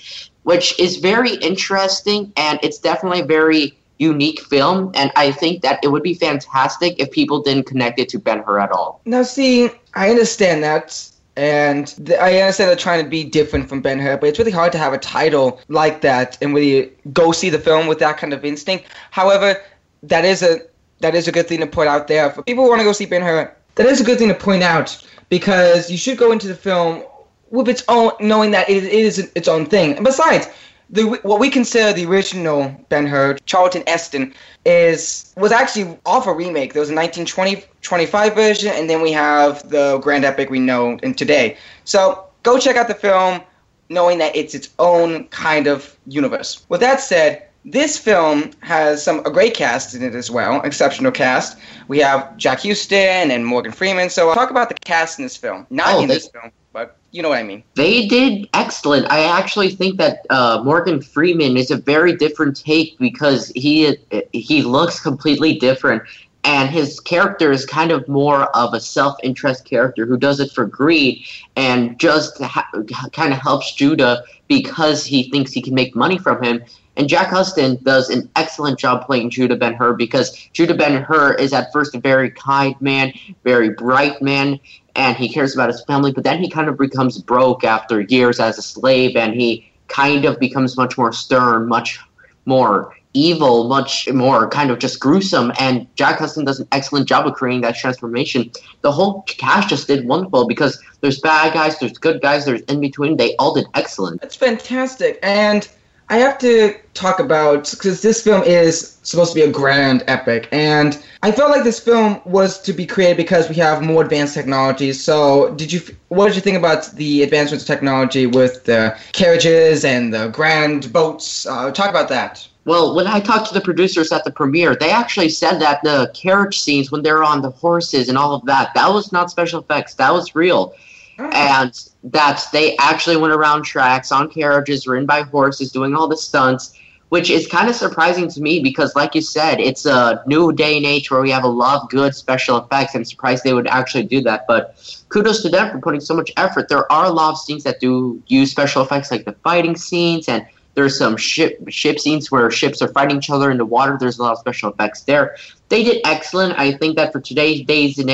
[0.42, 5.88] which is very interesting and it's definitely very unique film, and I think that it
[5.88, 9.00] would be fantastic if people didn't connect it to Ben Hur at all.
[9.04, 11.10] Now, see, I understand that.
[11.38, 14.50] And th- I understand they're trying to be different from Ben Hur, but it's really
[14.50, 18.16] hard to have a title like that and really go see the film with that
[18.16, 18.86] kind of instinct.
[19.10, 19.62] However,
[20.02, 20.60] that is a
[21.00, 22.92] that is a good thing to put out there for people who want to go
[22.92, 23.54] see Ben Hur.
[23.74, 27.04] That is a good thing to point out because you should go into the film
[27.50, 29.94] with its own, knowing that it, it is its own thing.
[29.96, 30.48] And besides,
[30.90, 36.32] the what we consider the original Ben Hur, Charlton Heston, is was actually off a
[36.32, 36.72] remake.
[36.72, 41.14] There was a 1925 version, and then we have the grand epic we know in
[41.14, 41.56] today.
[41.84, 43.40] So go check out the film,
[43.88, 46.64] knowing that it's its own kind of universe.
[46.68, 51.10] With that said, this film has some a great cast in it as well, exceptional
[51.10, 51.58] cast.
[51.88, 54.08] We have Jack Huston and Morgan Freeman.
[54.08, 56.52] So I'll talk about the cast in this film, not oh, in they, this film,
[56.76, 57.64] but you know what I mean.
[57.72, 59.10] They did excellent.
[59.10, 63.96] I actually think that uh, Morgan Freeman is a very different take because he
[64.34, 66.02] he looks completely different.
[66.44, 70.66] And his character is kind of more of a self-interest character who does it for
[70.66, 71.24] greed
[71.56, 72.70] and just ha-
[73.12, 76.62] kind of helps Judah because he thinks he can make money from him
[76.96, 81.34] and Jack Huston does an excellent job playing Judah Ben Hur because Judah Ben Hur
[81.34, 83.12] is at first a very kind man,
[83.44, 84.58] very bright man,
[84.96, 88.40] and he cares about his family, but then he kind of becomes broke after years
[88.40, 92.00] as a slave and he kind of becomes much more stern, much
[92.46, 95.52] more evil, much more kind of just gruesome.
[95.58, 98.50] And Jack Huston does an excellent job of creating that transformation.
[98.82, 102.80] The whole cast just did wonderful because there's bad guys, there's good guys, there's in
[102.80, 103.16] between.
[103.16, 104.20] They all did excellent.
[104.20, 105.18] That's fantastic.
[105.22, 105.68] And
[106.08, 110.48] I have to talk about because this film is supposed to be a grand epic,
[110.52, 114.34] and I felt like this film was to be created because we have more advanced
[114.34, 114.92] technology.
[114.92, 115.80] So, did you?
[116.08, 120.92] What did you think about the advancements of technology with the carriages and the grand
[120.92, 121.44] boats?
[121.44, 122.46] Uh, talk about that.
[122.66, 126.10] Well, when I talked to the producers at the premiere, they actually said that the
[126.14, 129.60] carriage scenes when they're on the horses and all of that, that was not special
[129.60, 129.94] effects.
[129.94, 130.74] That was real.
[131.18, 131.28] Oh.
[131.30, 136.16] And that they actually went around tracks on carriages ridden by horses doing all the
[136.16, 140.52] stunts which is kind of surprising to me because like you said it's a new
[140.52, 143.54] day and age where we have a lot of good special effects i'm surprised they
[143.54, 144.76] would actually do that but
[145.08, 146.68] kudos to them for putting so much effort.
[146.68, 150.28] There are a lot of scenes that do use special effects like the fighting scenes
[150.28, 153.96] and there's some ship ship scenes where ships are fighting each other in the water.
[153.98, 155.36] There's a lot of special effects there.
[155.70, 156.56] They did excellent.
[156.58, 158.08] I think that for today's days and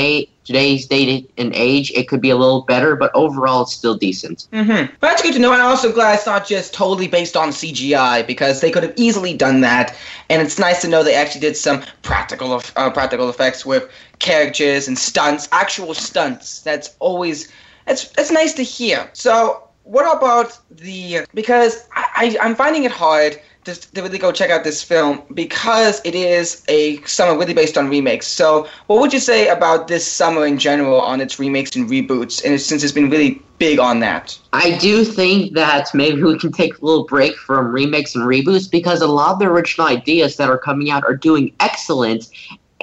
[0.44, 4.46] today's date and age, it could be a little better, but overall, it's still decent.
[4.52, 4.94] Mm-hmm.
[5.00, 5.52] But that's good to know.
[5.52, 9.36] I'm also glad it's not just totally based on CGI because they could have easily
[9.36, 9.94] done that.
[10.30, 14.86] And it's nice to know they actually did some practical uh, practical effects with characters
[14.86, 16.60] and stunts, actual stunts.
[16.60, 17.52] That's always
[17.86, 19.10] that's that's nice to hear.
[19.14, 24.32] So what about the because I, I am finding it hard to, to really go
[24.32, 28.26] check out this film because it is a summer really based on remakes.
[28.26, 32.44] So what would you say about this summer in general on its remakes and reboots
[32.44, 34.38] and since it's been really big on that?
[34.52, 38.70] I do think that maybe we can take a little break from remakes and reboots
[38.70, 42.28] because a lot of the original ideas that are coming out are doing excellent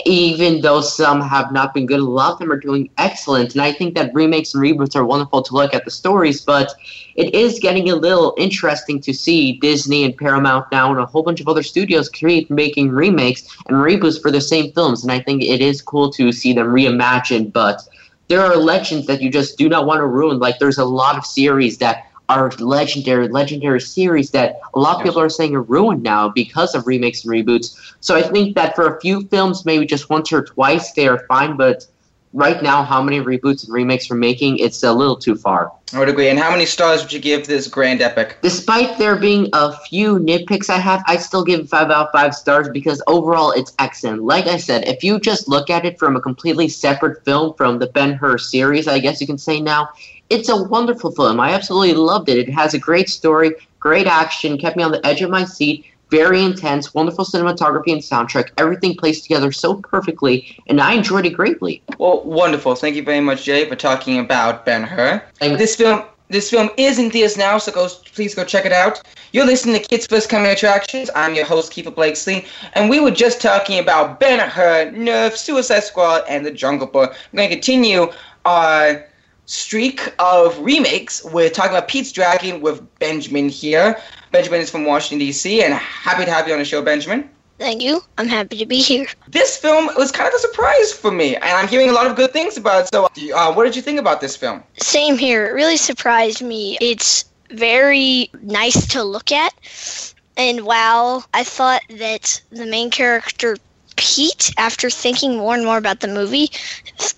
[0.05, 3.53] even though some have not been good, a lot of them are doing excellent.
[3.53, 6.73] And I think that remakes and reboots are wonderful to look at the stories, but
[7.15, 11.23] it is getting a little interesting to see Disney and Paramount now and a whole
[11.23, 15.03] bunch of other studios create making remakes and reboots for the same films.
[15.03, 17.81] And I think it is cool to see them reimagined, but
[18.29, 20.39] there are legends that you just do not want to ruin.
[20.39, 25.03] Like there's a lot of series that are legendary, legendary series that a lot of
[25.03, 27.95] people are saying are ruined now because of remakes and reboots.
[27.99, 31.25] So I think that for a few films, maybe just once or twice, they are
[31.27, 31.87] fine, but
[32.31, 35.71] right now how many reboots and remakes we're making, it's a little too far.
[35.91, 36.29] I would agree.
[36.29, 38.37] And how many stars would you give this grand epic?
[38.43, 42.11] Despite there being a few nitpicks I have, I still give it 5 out of
[42.11, 44.21] 5 stars because overall it's excellent.
[44.21, 47.79] Like I said, if you just look at it from a completely separate film from
[47.79, 49.89] the Ben Hur series, I guess you can say now,
[50.29, 51.39] it's a wonderful film.
[51.39, 52.37] I absolutely loved it.
[52.37, 55.85] It has a great story, great action, kept me on the edge of my seat,
[56.09, 58.49] very intense, wonderful cinematography and soundtrack.
[58.57, 61.81] Everything plays together so perfectly, and I enjoyed it greatly.
[61.97, 62.75] Well, wonderful.
[62.75, 65.21] Thank you very much, Jay, for talking about Ben Hur.
[65.39, 69.01] This film, this film is in theaters now, so go please go check it out.
[69.33, 71.11] You're listening to Kids First Coming Attractions.
[71.15, 75.83] I'm your host, Keefer Blakeslee, and we were just talking about Ben Hur, Nerve, Suicide
[75.83, 77.11] Squad, and The Jungle Book.
[77.31, 78.11] I'm going to continue
[78.45, 79.05] our
[79.49, 81.25] streak of remakes.
[81.25, 83.99] We're talking about Pete's Dragon with Benjamin here.
[84.31, 87.27] Benjamin is from Washington, D.C., and happy to have you on the show, Benjamin.
[87.57, 88.01] Thank you.
[88.19, 89.07] I'm happy to be here.
[89.27, 92.15] This film was kind of a surprise for me, and I'm hearing a lot of
[92.15, 92.89] good things about it.
[92.93, 94.63] So, uh, what did you think about this film?
[94.77, 95.47] Same here.
[95.47, 96.77] It really surprised me.
[96.79, 100.13] It's very nice to look at.
[100.37, 103.57] And while I thought that the main character
[103.95, 106.51] Pete, after thinking more and more about the movie,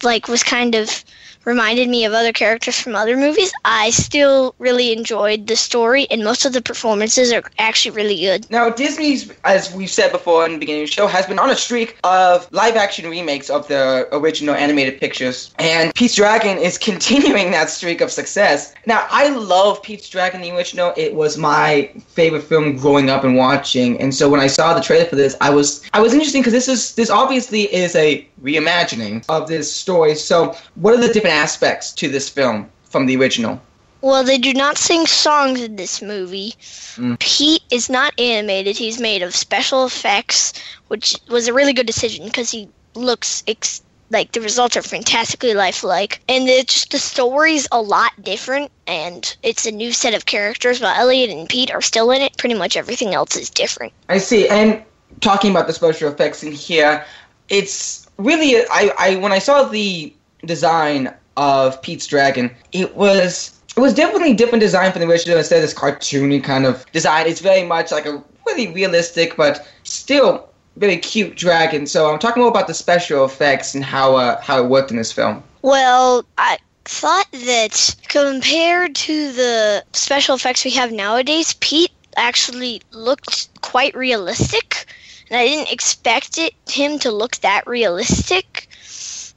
[0.01, 1.03] like was kind of
[1.45, 6.23] reminded me of other characters from other movies, I still really enjoyed the story and
[6.23, 8.49] most of the performances are actually really good.
[8.49, 11.49] Now, Disney's, as we've said before in the beginning of the show, has been on
[11.49, 15.53] a streak of live action remakes of the original animated pictures.
[15.59, 18.73] And Pete's Dragon is continuing that streak of success.
[18.85, 20.93] Now, I love Pete's Dragon, the original.
[20.97, 23.99] It was my favorite film growing up and watching.
[23.99, 26.53] And so when I saw the trailer for this, I was I was interested because
[26.53, 30.15] this is this obviously is a reimagining of this story.
[30.15, 33.61] So what are the different aspects to this film from the original?
[34.01, 36.55] Well, they do not sing songs in this movie.
[36.95, 37.19] Mm.
[37.19, 38.75] Pete is not animated.
[38.75, 40.53] He's made of special effects,
[40.87, 45.53] which was a really good decision because he looks ex- like the results are fantastically
[45.53, 46.19] lifelike.
[46.27, 50.81] And it's just the story's a lot different, and it's a new set of characters.
[50.81, 53.93] While Elliot and Pete are still in it, pretty much everything else is different.
[54.09, 54.49] I see.
[54.49, 54.83] And
[55.21, 57.05] talking about the special effects in here,
[57.49, 60.13] it's really I, I when I saw the
[60.45, 65.57] design of Pete's Dragon, it was it was definitely different design from the original instead
[65.57, 67.27] of this cartoony kind of design.
[67.27, 71.85] It's very much like a really realistic but still very cute dragon.
[71.85, 74.97] So I'm talking more about the special effects and how uh, how it worked in
[74.97, 75.43] this film.
[75.61, 83.49] Well, I thought that compared to the special effects we have nowadays, Pete actually looked
[83.61, 84.85] quite realistic,
[85.31, 88.67] and I didn't expect it him to look that realistic,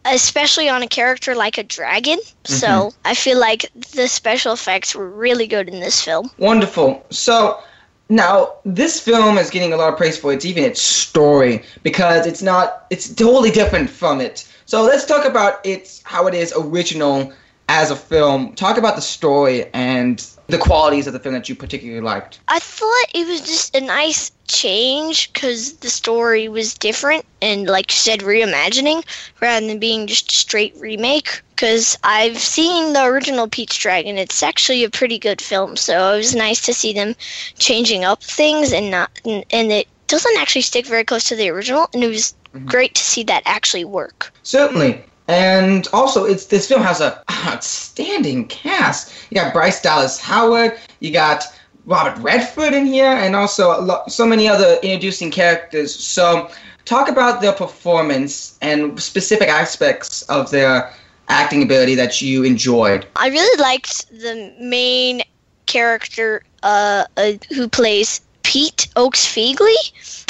[0.05, 2.19] especially on a character like a dragon.
[2.43, 2.99] So mm-hmm.
[3.05, 6.31] I feel like the special effects were really good in this film.
[6.37, 7.07] Wonderful.
[7.11, 7.63] So
[8.09, 12.27] now this film is getting a lot of praise for its even its story because
[12.27, 14.49] it's not it's totally different from it.
[14.67, 17.33] So let's talk about its how it is original
[17.69, 18.55] as a film.
[18.55, 22.41] Talk about the story and the qualities of the film that you particularly liked.
[22.49, 27.91] I thought it was just a nice change because the story was different and, like
[27.91, 29.05] you said, reimagining
[29.41, 31.43] rather than being just a straight remake.
[31.51, 36.19] Because I've seen the original Pete's Dragon, it's actually a pretty good film, so it
[36.19, 37.15] was nice to see them
[37.59, 41.49] changing up things and not and, and it doesn't actually stick very close to the
[41.49, 42.67] original, and it was mm-hmm.
[42.67, 44.33] great to see that actually work.
[44.43, 45.03] Certainly.
[45.29, 49.13] And also, it's this film has a outstanding cast.
[49.31, 51.45] You got Bryce Dallas Howard, you got
[51.87, 55.95] Robert Redford in here, and also a lo- so many other introducing characters.
[55.95, 56.51] So,
[56.85, 60.93] talk about their performance and specific aspects of their
[61.29, 63.07] acting ability that you enjoyed.
[63.17, 65.23] I really liked the main
[65.67, 69.75] character uh, uh, who plays Pete Oakes Fegley.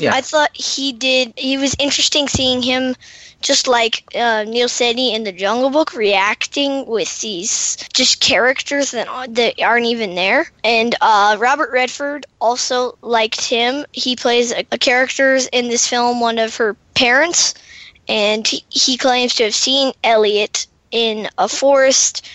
[0.00, 0.14] Yeah.
[0.14, 1.34] I thought he did.
[1.36, 2.94] He was interesting seeing him,
[3.44, 9.06] just like uh, Neel Sethi in the Jungle Book, reacting with these just characters that
[9.06, 10.50] aren't, that aren't even there.
[10.64, 13.84] And uh, Robert Redford also liked him.
[13.92, 17.52] He plays a, a characters in this film, one of her parents,
[18.08, 22.26] and he, he claims to have seen Elliot in a forest,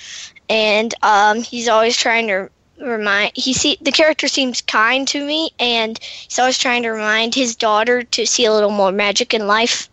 [0.47, 5.49] and um, he's always trying to remind he see the character seems kind to me
[5.59, 9.47] and he's always trying to remind his daughter to see a little more magic in
[9.47, 9.89] life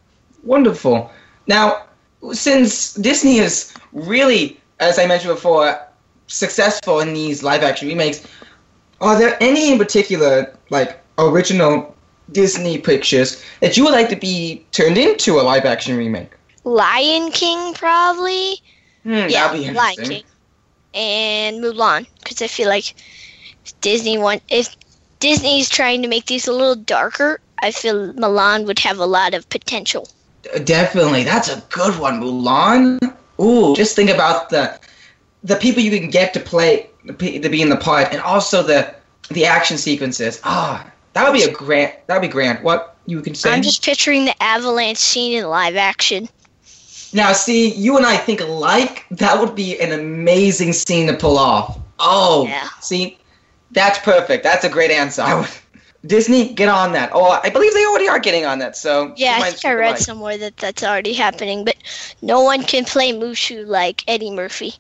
[0.46, 1.11] Wonderful.
[1.46, 1.85] Now,
[2.32, 5.79] since Disney is really, as I mentioned before,
[6.29, 8.27] successful in these live action remakes,
[9.00, 11.94] are there any in particular, like original
[12.33, 16.31] Disney pictures, that you would like to be turned into a live action remake?
[16.64, 18.56] lion king probably
[19.04, 20.25] Hmm, yeah lion king
[20.94, 22.94] and mulan because i feel like
[23.81, 24.77] disney want if
[25.21, 29.35] disney's trying to make these a little darker i feel mulan would have a lot
[29.35, 30.08] of potential
[30.65, 33.15] Definitely, that's a good one, Mulan.
[33.40, 34.79] Ooh, just think about the
[35.44, 38.94] the people you can get to play to be in the part, and also the
[39.31, 40.40] the action sequences.
[40.44, 41.92] Ah, that would be a grand.
[42.07, 42.63] That would be grand.
[42.63, 43.51] What you can say?
[43.51, 46.29] I'm just picturing the avalanche scene in live action.
[47.13, 49.05] Now, see, you and I think alike.
[49.13, 51.79] That would be an amazing scene to pull off.
[51.99, 52.69] Oh, Yeah.
[52.81, 53.19] see,
[53.71, 54.42] that's perfect.
[54.42, 55.23] That's a great answer.
[55.23, 55.49] I would,
[56.07, 57.11] Disney, get on that.
[57.13, 58.77] Oh, I believe they already are getting on that.
[58.77, 61.77] So Yeah, I think I read somewhere that that's already happening, but
[62.23, 64.75] no one can play Mushu like Eddie Murphy.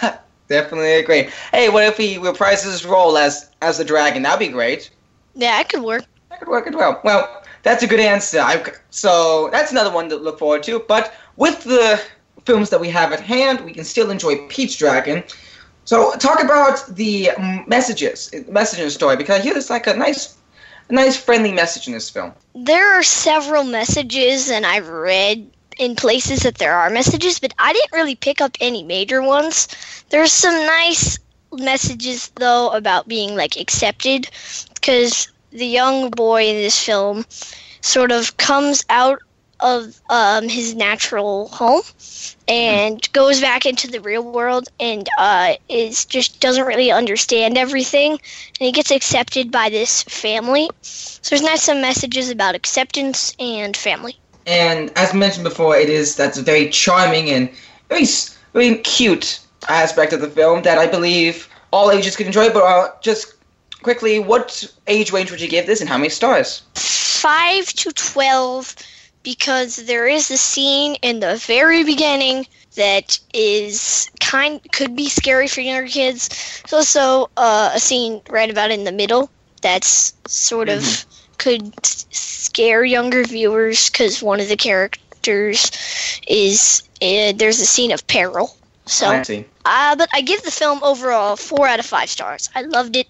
[0.48, 1.28] Definitely agree.
[1.52, 4.22] Hey, what if he reprise his role as as the dragon?
[4.22, 4.90] That'd be great.
[5.34, 6.04] Yeah, that could work.
[6.30, 7.00] That could work as well.
[7.02, 8.40] Well, that's a good answer.
[8.40, 10.78] I, so that's another one to look forward to.
[10.78, 12.00] But with the
[12.44, 15.24] films that we have at hand, we can still enjoy Pete's Dragon.
[15.84, 17.30] So talk about the
[17.66, 20.36] messages, message in story, because I hear there's like a nice,
[20.88, 22.32] a nice friendly message in this film.
[22.54, 27.72] There are several messages, and I've read in places that there are messages, but I
[27.72, 29.68] didn't really pick up any major ones.
[30.10, 31.18] There's some nice
[31.52, 34.28] messages though about being like accepted,
[34.74, 37.24] because the young boy in this film
[37.80, 39.20] sort of comes out
[39.60, 41.82] of um, his natural home
[42.48, 48.12] and goes back into the real world and uh, is just doesn't really understand everything
[48.12, 48.20] and
[48.58, 54.18] he gets accepted by this family so there's nice some messages about acceptance and family
[54.46, 57.50] And as mentioned before, it is that's a very charming and
[57.88, 58.06] very
[58.52, 62.50] very cute aspect of the film that I believe all ages can enjoy.
[62.50, 63.34] But uh, just
[63.82, 66.62] quickly, what age range would you give this, and how many stars?
[66.74, 68.76] 5 to 12
[69.26, 72.46] because there is a scene in the very beginning
[72.76, 76.62] that is kind could be scary for younger kids.
[76.62, 79.28] There's also uh, a scene right about in the middle
[79.62, 81.04] that's sort of
[81.38, 85.72] could scare younger viewers because one of the characters
[86.28, 88.54] is uh, there's a scene of peril.
[88.84, 89.08] So
[89.64, 92.48] uh, but I give the film overall four out of five stars.
[92.54, 93.08] I loved it.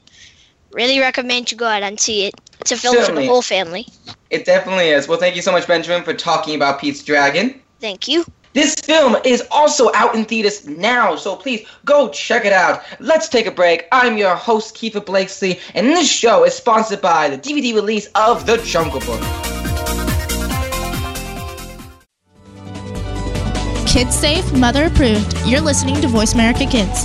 [0.71, 2.35] Really recommend you go out and see it.
[2.61, 3.87] It's a film for the whole family.
[4.31, 5.09] It definitely is.
[5.09, 7.61] Well, thank you so much, Benjamin, for talking about Pete's Dragon.
[7.81, 8.25] Thank you.
[8.55, 12.83] This film is also out in theaters now, so please go check it out.
[13.01, 13.87] Let's take a break.
[13.93, 18.47] I'm your host, Keefer Blakeslee, and this show is sponsored by the DVD release of
[18.47, 19.21] The Jungle Book.
[23.87, 25.37] Kids safe, mother approved.
[25.47, 27.05] You're listening to Voice America Kids.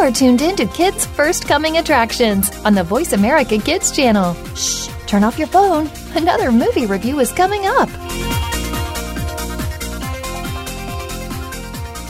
[0.00, 4.32] Are tuned in to Kids First Coming Attractions on the Voice America Kids channel.
[4.54, 5.90] Shh, turn off your phone.
[6.16, 7.90] Another movie review is coming up.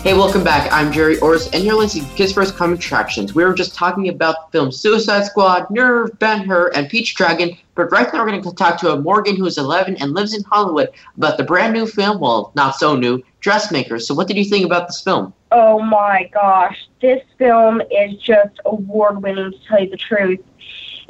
[0.02, 0.72] Hey, welcome back.
[0.72, 3.34] I'm Gerry Orz, and you're listening to Kids First Coming Attractions.
[3.34, 7.54] We were just talking about the film Suicide Squad, Nerve, Ben Hur, and Pete's Dragon,
[7.74, 10.32] but right now we're going to talk to a Morgan who is 11 and lives
[10.32, 10.88] in Hollywood
[11.18, 13.98] about the brand new film, well, not so new, Dressmaker.
[13.98, 15.34] So, what did you think about this film?
[15.52, 20.40] Oh my gosh, this film is just award winning to tell you the truth.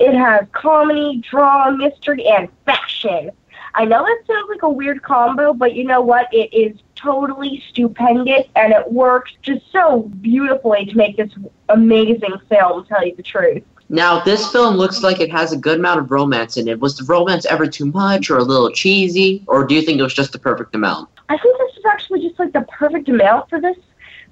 [0.01, 3.30] It has comedy, drama, mystery, and fashion.
[3.74, 6.26] I know that sounds like a weird combo, but you know what?
[6.32, 11.31] It is totally stupendous and it works just so beautifully to make this
[11.69, 13.63] amazing film, to tell you the truth.
[13.89, 16.79] Now, this film looks like it has a good amount of romance in it.
[16.79, 20.03] Was the romance ever too much or a little cheesy, or do you think it
[20.03, 21.09] was just the perfect amount?
[21.29, 23.77] I think this is actually just like the perfect amount for this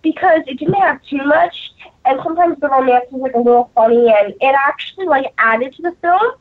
[0.03, 1.73] because it didn't have too much
[2.09, 5.83] and sometimes the romance was like a little funny, and it actually like added to
[5.83, 6.33] the film.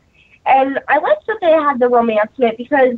[0.45, 2.95] And I liked that they had the romance in it because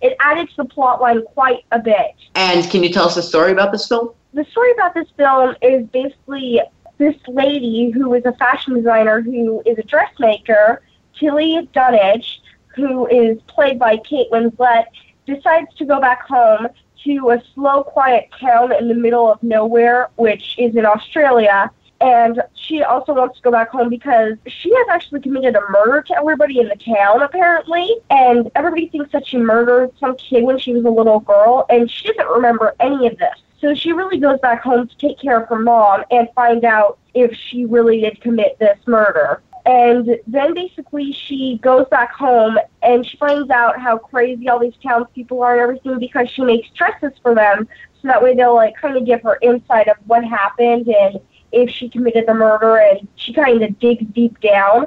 [0.00, 2.14] it added to the plot line quite a bit.
[2.34, 4.10] And can you tell us a story about this film?
[4.32, 6.60] The story about this film is basically
[6.98, 10.82] this lady who is a fashion designer who is a dressmaker,
[11.18, 12.40] Tilly Dunnage,
[12.74, 14.86] who is played by Kate Winslet,
[15.26, 16.68] decides to go back home
[17.04, 21.70] to a slow, quiet town in the middle of nowhere, which is in Australia.
[22.04, 26.02] And she also wants to go back home because she has actually committed a murder
[26.02, 27.96] to everybody in the town, apparently.
[28.10, 31.90] And everybody thinks that she murdered some kid when she was a little girl, and
[31.90, 33.38] she doesn't remember any of this.
[33.58, 36.98] So she really goes back home to take care of her mom and find out
[37.14, 39.40] if she really did commit this murder.
[39.64, 44.76] And then basically she goes back home and she finds out how crazy all these
[44.82, 47.66] townspeople are and everything because she makes dresses for them
[48.02, 51.18] so that way they'll like kind of give her insight of what happened and
[51.54, 54.86] if she committed the murder and she kind of digs deep down.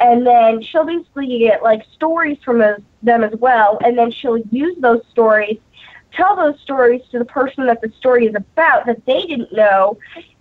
[0.00, 2.58] And then she'll basically get like stories from
[3.02, 5.58] them as well and then she'll use those stories
[6.12, 9.96] tell those stories to the person that the story is about that they didn't know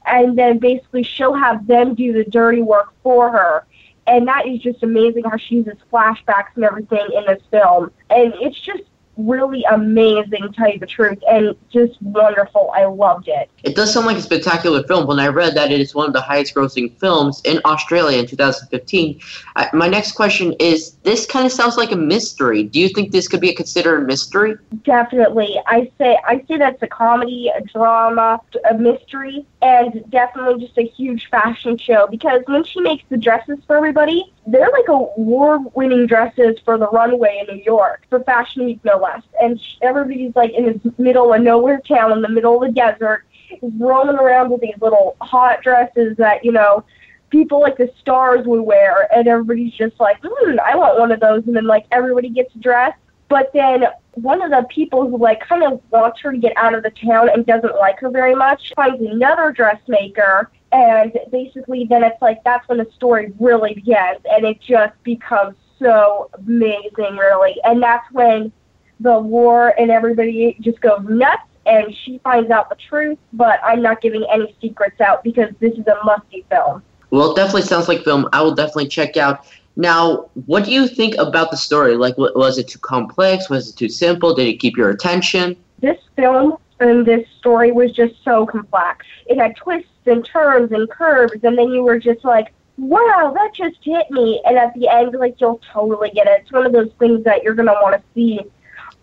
[0.06, 3.66] and then basically she'll have them do the dirty work for her.
[4.08, 7.92] And that is just amazing how she uses flashbacks and everything in this film.
[8.10, 8.84] And it's just
[9.18, 12.72] really amazing, to tell you the truth, and just wonderful.
[12.76, 13.50] I loved it.
[13.64, 15.08] It does sound like a spectacular film.
[15.08, 18.28] When I read that it is one of the highest grossing films in Australia in
[18.28, 19.20] 2015,
[19.56, 22.64] uh, my next question is this kind of sounds like a mystery.
[22.64, 24.56] Do you think this could be a considered mystery?
[24.84, 25.60] Definitely.
[25.68, 28.40] I say I say that's a comedy, a drama,
[28.70, 33.60] a mystery, and definitely just a huge fashion show because when she makes the dresses
[33.68, 38.80] for everybody, they're like award-winning dresses for the runway in New York for Fashion Week,
[38.84, 39.22] no less.
[39.42, 43.26] And everybody's like in this middle of nowhere town in the middle of the desert,
[43.62, 46.84] roaming around with these little hot dresses that you know
[47.30, 51.20] people like the stars would wear, and everybody's just like, hmm, I want one of
[51.20, 51.46] those.
[51.46, 52.98] And then like everybody gets dressed,
[53.30, 53.86] but then
[54.16, 56.90] one of the people who like kind of wants her to get out of the
[56.90, 62.44] town and doesn't like her very much finds another dressmaker and basically then it's like
[62.44, 67.56] that's when the story really begins and it just becomes so amazing really.
[67.64, 68.52] And that's when
[69.00, 73.82] the war and everybody just goes nuts and she finds out the truth but i'm
[73.82, 76.82] not giving any secrets out because this is a musty film.
[77.10, 78.30] Well it definitely sounds like film.
[78.32, 79.46] I will definitely check out.
[79.76, 81.96] Now what do you think about the story?
[81.98, 83.50] Like was it too complex?
[83.50, 84.34] Was it too simple?
[84.34, 85.58] Did it keep your attention?
[85.80, 89.06] This film and this story was just so complex.
[89.28, 93.54] It had twists and turns and curves, and then you were just like, wow, that
[93.54, 94.42] just hit me.
[94.46, 96.42] And at the end, like, you'll totally get it.
[96.42, 98.42] It's one of those things that you're going to want to see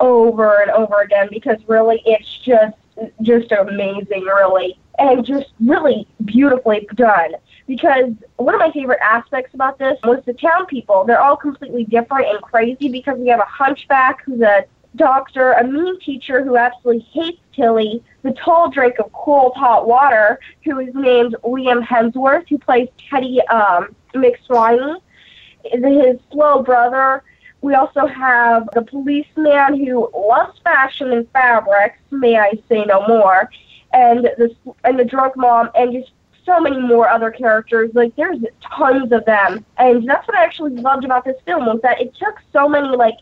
[0.00, 2.76] over and over again because really it's just
[3.22, 7.32] just amazing really and just really beautifully done
[7.66, 11.84] because one of my favorite aspects about this was the town people they're all completely
[11.84, 14.64] different and crazy because we have a hunchback who's a
[14.96, 20.38] doctor, a mean teacher who absolutely hates Tilly, the tall drink of cold hot water,
[20.64, 25.00] who is named Liam Hemsworth, who plays Teddy um, McSweeney,
[25.62, 27.22] his slow brother.
[27.60, 33.50] We also have the policeman who loves fashion and fabrics, may I say no more,
[33.92, 36.12] and the and the drunk mom, and just
[36.46, 37.90] so many more other characters.
[37.94, 41.80] Like there's tons of them, and that's what I actually loved about this film was
[41.82, 43.16] that it took so many like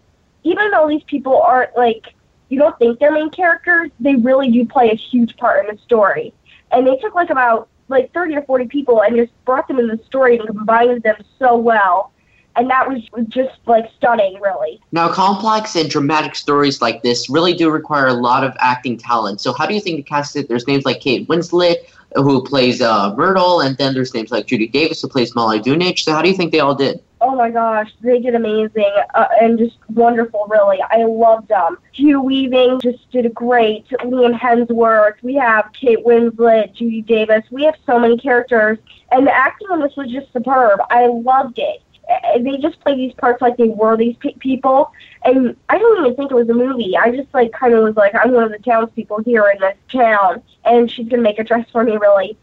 [0.46, 2.14] even though these people aren't like
[2.48, 5.82] you don't think they're main characters, they really do play a huge part in the
[5.82, 6.32] story.
[6.70, 9.88] And they took like about like 30 or 40 people and just brought them in
[9.88, 12.12] the story and combined them so well.
[12.54, 14.80] And that was just like stunning, really.
[14.92, 19.40] Now, complex and dramatic stories like this really do require a lot of acting talent.
[19.42, 20.48] So, how do you think the cast did?
[20.48, 21.76] There's names like Kate Winslet,
[22.14, 26.04] who plays uh, Myrtle, and then there's names like Judy Davis, who plays Molly Dunnage.
[26.04, 27.02] So, how do you think they all did?
[27.28, 30.78] Oh my gosh, they did amazing uh, and just wonderful, really.
[30.80, 31.76] I loved them.
[31.90, 33.84] Hugo Weaving just did great.
[33.88, 35.20] Liam Hemsworth.
[35.22, 37.42] We have Kate Winslet, Judy Davis.
[37.50, 38.78] We have so many characters,
[39.10, 40.78] and the acting on this was just superb.
[40.88, 41.82] I loved it.
[42.44, 44.92] They just played these parts like they were these pe- people,
[45.24, 46.96] and I don't even think it was a movie.
[46.96, 49.74] I just like kind of was like, I'm one of the townspeople here in this
[49.90, 52.38] town, and she's gonna make a dress for me, really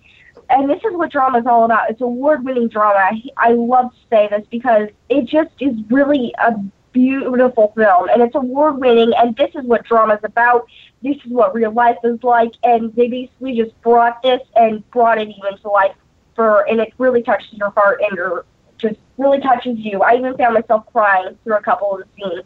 [0.53, 1.89] and this is what drama is all about.
[1.89, 3.11] It's award-winning drama.
[3.37, 6.53] I love to say this because it just is really a
[6.91, 9.13] beautiful film, and it's award-winning.
[9.17, 10.67] And this is what drama is about.
[11.01, 15.17] This is what real life is like, and they basically just brought this and brought
[15.17, 15.95] it even to life
[16.35, 18.45] for, and it really touches your heart and your
[18.77, 20.01] just really touches you.
[20.01, 22.43] I even found myself crying through a couple of the scenes.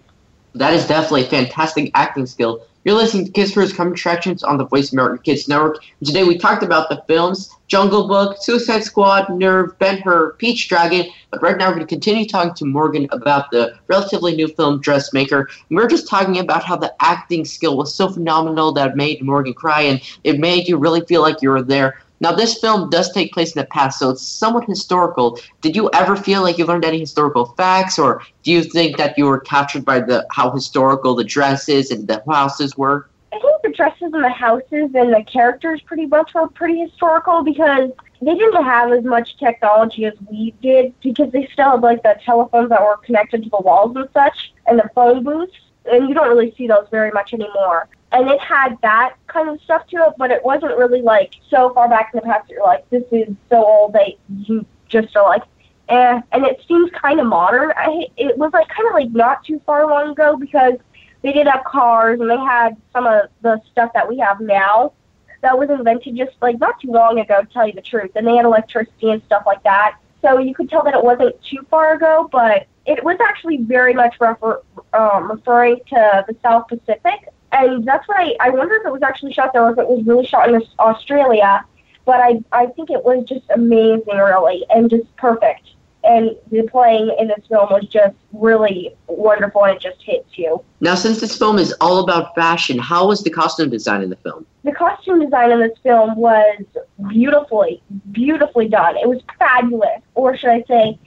[0.58, 2.66] That is definitely a fantastic acting skill.
[2.84, 5.84] You're listening to Kids First Coming Attractions on the Voice America Kids Network.
[6.00, 10.66] And today we talked about the films Jungle Book, Suicide Squad, Nerve, Ben Hur, Pete's
[10.66, 11.06] Dragon.
[11.30, 14.82] But right now we're going to continue talking to Morgan about the relatively new film
[14.82, 15.42] Dressmaker.
[15.70, 18.96] And we are just talking about how the acting skill was so phenomenal that it
[18.96, 22.00] made Morgan cry and it made you really feel like you were there.
[22.20, 25.40] Now, this film does take place in the past, so it's somewhat historical.
[25.62, 29.18] Did you ever feel like you learned any historical facts, or do you think that
[29.18, 33.08] you were captured by the how historical the dresses and the houses were?
[33.32, 37.44] I think the dresses and the houses and the characters pretty much were pretty historical
[37.44, 37.92] because
[38.22, 42.18] they didn't have as much technology as we did because they still had like the
[42.26, 45.54] telephones that were connected to the walls and such and the phone booths
[45.86, 49.62] and you don't really see those very much anymore and it had that kind of
[49.62, 52.54] stuff to it, but it wasn't really like so far back in the past that
[52.54, 54.14] you're like, this is so old that
[54.46, 55.44] you just are like,
[55.90, 56.22] eh.
[56.32, 57.72] And it seems kind of modern.
[57.76, 60.76] I it was like kind of like not too far long ago because
[61.22, 64.94] they did have cars and they had some of the stuff that we have now
[65.42, 68.12] that was invented just like not too long ago, to tell you the truth.
[68.16, 69.98] And they had electricity and stuff like that.
[70.22, 73.94] So you could tell that it wasn't too far ago, but it was actually very
[73.94, 74.62] much refer,
[74.94, 79.04] um, referring to the South Pacific and that's why I, I wonder if it was
[79.04, 81.64] actually shot there or if it was really shot in Australia.
[82.06, 85.64] But I I think it was just amazing, really, and just perfect.
[86.04, 90.64] And the playing in this film was just really wonderful, and it just hits you.
[90.80, 94.16] Now, since this film is all about fashion, how was the costume design in the
[94.16, 94.46] film?
[94.64, 96.64] The costume design in this film was
[97.10, 97.82] beautifully,
[98.12, 98.96] beautifully done.
[98.96, 101.00] It was fabulous, or should I say,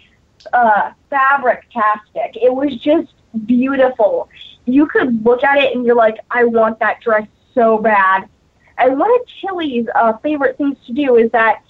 [0.53, 2.37] uh, fabric-tastic.
[2.37, 3.15] It was just
[3.47, 4.29] beautiful
[4.67, 8.29] you could look at it and you're like, I want that dress so bad.
[8.79, 11.63] And one of Tilly's uh, favorite things to do is that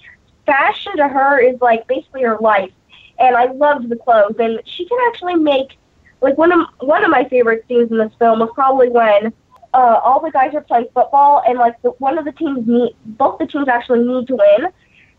[0.47, 2.73] fashion to her is like basically her life.
[3.19, 5.77] And I loved the clothes, and she can actually make
[6.23, 9.33] like one of one of my favorite scenes in this film was probably when
[9.75, 12.95] uh, all the guys are playing football, and like the, one of the teams need
[13.05, 14.69] both the teams actually need to win.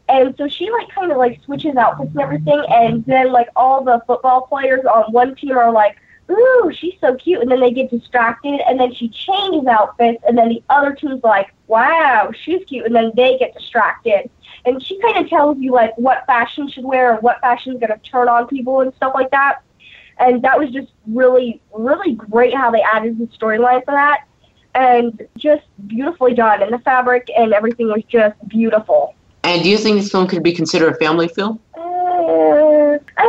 [0.10, 3.84] And so she like kind of like switches outfits and everything, and then like all
[3.84, 5.98] the football players on one team are like,
[6.30, 7.42] ooh, she's so cute.
[7.42, 11.24] And then they get distracted, and then she changes outfits, and then the other team's
[11.24, 12.86] like, wow, she's cute.
[12.86, 14.30] And then they get distracted.
[14.66, 17.80] And she kind of tells you, like, what fashion should wear and what fashion is
[17.80, 19.62] going to turn on people and stuff like that.
[20.20, 24.28] And that was just really, really great how they added the storyline for that.
[24.76, 26.62] And just beautifully done.
[26.62, 29.16] And the fabric and everything was just beautiful.
[29.44, 31.60] And do you think this film could be considered a family film?
[31.76, 31.82] Uh,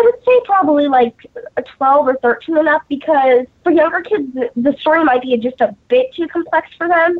[0.02, 1.14] I would say probably like
[1.56, 5.60] a 12 or 13 and up because for younger kids, the story might be just
[5.60, 7.18] a bit too complex for them.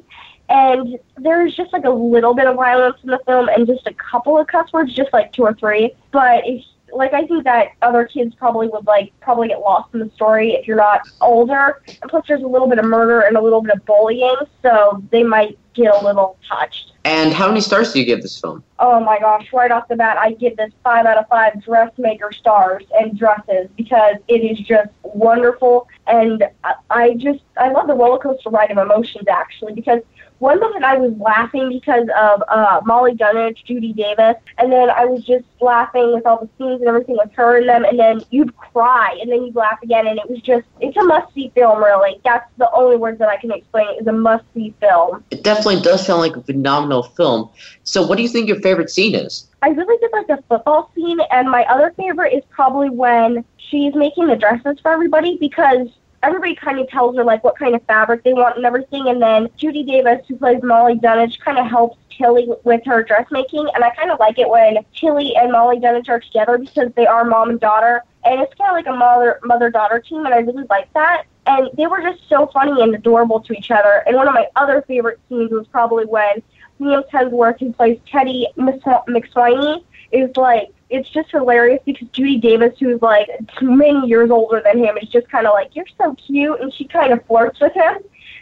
[0.49, 3.95] And there's just like a little bit of violence in the film and just a
[3.95, 5.93] couple of cuss words, just like two or three.
[6.11, 10.01] But if like I think that other kids probably would like probably get lost in
[10.01, 11.83] the story if you're not older.
[12.01, 15.03] And plus, there's a little bit of murder and a little bit of bullying, so
[15.11, 16.93] they might get a little touched.
[17.05, 18.63] And how many stars do you give this film?
[18.79, 19.53] Oh my gosh!
[19.53, 23.69] Right off the bat, I give this five out of five dressmaker stars and dresses
[23.77, 28.71] because it is just wonderful, and I, I just I love the roller coaster ride
[28.71, 30.01] of emotions actually because
[30.43, 35.05] one moment I was laughing because of uh, Molly Dunnage, Judy Davis, and then I
[35.05, 38.23] was just laughing with all the scenes and everything with her in them, and then
[38.31, 41.79] you'd cry, and then you'd laugh again, and it was just, it's a must-see film,
[41.79, 42.21] really.
[42.25, 45.23] That's the only words that I can explain it is a must-see film.
[45.31, 47.49] It definitely does sound like a phenomenal film.
[47.85, 49.49] So what do you think your favorite scene is?
[49.63, 53.95] I really did like the football scene, and my other favorite is probably when she's
[53.95, 55.87] making the dresses for everybody because
[56.23, 59.09] everybody kind of tells her like what kind of fabric they want and everything.
[59.09, 63.69] And then Judy Davis, who plays Molly Dunnage, kind of helps Tilly with her dressmaking.
[63.75, 67.07] And I kind of like it when Tilly and Molly Dunnage are together because they
[67.07, 68.03] are mom and daughter.
[68.25, 71.25] And it's kind of like a mother mother daughter team, and I really like that.
[71.47, 74.05] And they were just so funny and adorable to each other.
[74.07, 76.41] And one of my other favorite scenes was probably when
[76.81, 83.01] Liam Hemsworth, who plays Teddy McSweeney, is like it's just hilarious because Judy Davis, who's
[83.01, 83.29] like
[83.63, 86.85] many years older than him, is just kind of like, "You're so cute," and she
[86.85, 87.97] kind of flirts with him,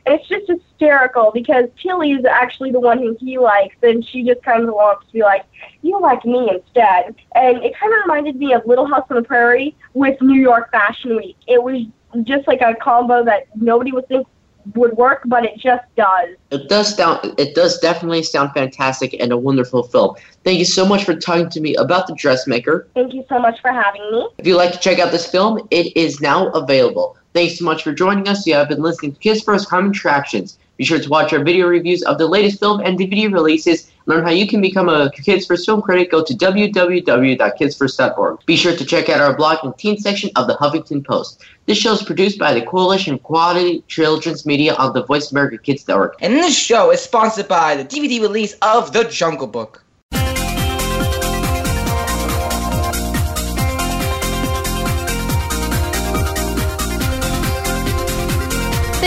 [0.05, 4.25] and it's just hysterical because Tilly is actually the one who he likes, and she
[4.25, 5.45] just kind of wants to be like,
[5.83, 9.23] "You like me instead," and it kind of reminded me of Little House on the
[9.23, 11.37] Prairie with New York Fashion Week.
[11.47, 11.83] It was
[12.25, 14.27] just like a combo that nobody would think
[14.75, 16.37] would work, but it just does.
[16.51, 17.35] It does sound.
[17.39, 20.17] It does definitely sound fantastic and a wonderful film.
[20.45, 22.89] Thank you so much for talking to me about the dressmaker.
[22.95, 24.29] Thank you so much for having me.
[24.39, 27.17] If you'd like to check out this film, it is now available.
[27.33, 28.47] Thanks so much for joining us.
[28.47, 30.59] You have been listening to Kids First Coming Attractions.
[30.77, 33.91] Be sure to watch our video reviews of the latest film and DVD releases.
[34.11, 36.11] Learn how you can become a Kids First film critic.
[36.11, 38.45] Go to www.kidsfirst.org.
[38.45, 41.45] Be sure to check out our blog and teen section of the Huffington Post.
[41.67, 45.59] This show is produced by the Coalition of Quality Children's Media on the Voice America
[45.59, 46.17] Kids Network.
[46.21, 49.85] And this show is sponsored by the DVD release of The Jungle Book.